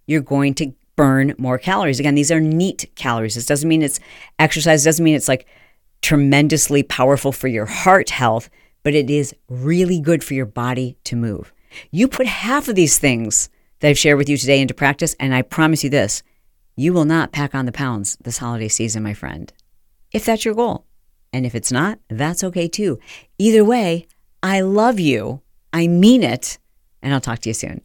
you're 0.07 0.21
going 0.21 0.53
to 0.55 0.73
burn 0.95 1.33
more 1.37 1.57
calories. 1.57 1.99
Again, 1.99 2.15
these 2.15 2.31
are 2.31 2.39
neat 2.39 2.91
calories. 2.95 3.35
This 3.35 3.45
doesn't 3.45 3.67
mean 3.67 3.81
it's 3.81 3.99
exercise, 4.39 4.83
doesn't 4.83 5.03
mean 5.03 5.15
it's 5.15 5.27
like 5.27 5.47
tremendously 6.01 6.83
powerful 6.83 7.31
for 7.31 7.47
your 7.47 7.65
heart 7.65 8.09
health, 8.09 8.49
but 8.83 8.93
it 8.93 9.09
is 9.09 9.35
really 9.49 9.99
good 9.99 10.23
for 10.23 10.33
your 10.33 10.45
body 10.45 10.97
to 11.05 11.15
move. 11.15 11.53
You 11.91 12.07
put 12.07 12.27
half 12.27 12.67
of 12.67 12.75
these 12.75 12.97
things 12.97 13.49
that 13.79 13.89
I've 13.89 13.97
shared 13.97 14.17
with 14.17 14.29
you 14.29 14.37
today 14.37 14.61
into 14.61 14.73
practice, 14.73 15.15
and 15.19 15.33
I 15.33 15.41
promise 15.41 15.83
you 15.83 15.89
this 15.89 16.23
you 16.77 16.93
will 16.93 17.05
not 17.05 17.31
pack 17.31 17.55
on 17.55 17.65
the 17.65 17.71
pounds 17.71 18.17
this 18.21 18.37
holiday 18.37 18.67
season, 18.67 19.01
my 19.01 19.13
friend, 19.13 19.51
if 20.11 20.25
that's 20.25 20.45
your 20.45 20.55
goal. 20.55 20.85
And 21.31 21.45
if 21.45 21.55
it's 21.55 21.71
not, 21.71 21.99
that's 22.09 22.43
okay 22.43 22.67
too. 22.67 22.99
Either 23.37 23.63
way, 23.65 24.07
I 24.43 24.61
love 24.61 24.99
you. 24.99 25.41
I 25.73 25.87
mean 25.87 26.23
it. 26.23 26.59
And 27.01 27.13
I'll 27.13 27.21
talk 27.21 27.39
to 27.39 27.49
you 27.49 27.53
soon. 27.53 27.81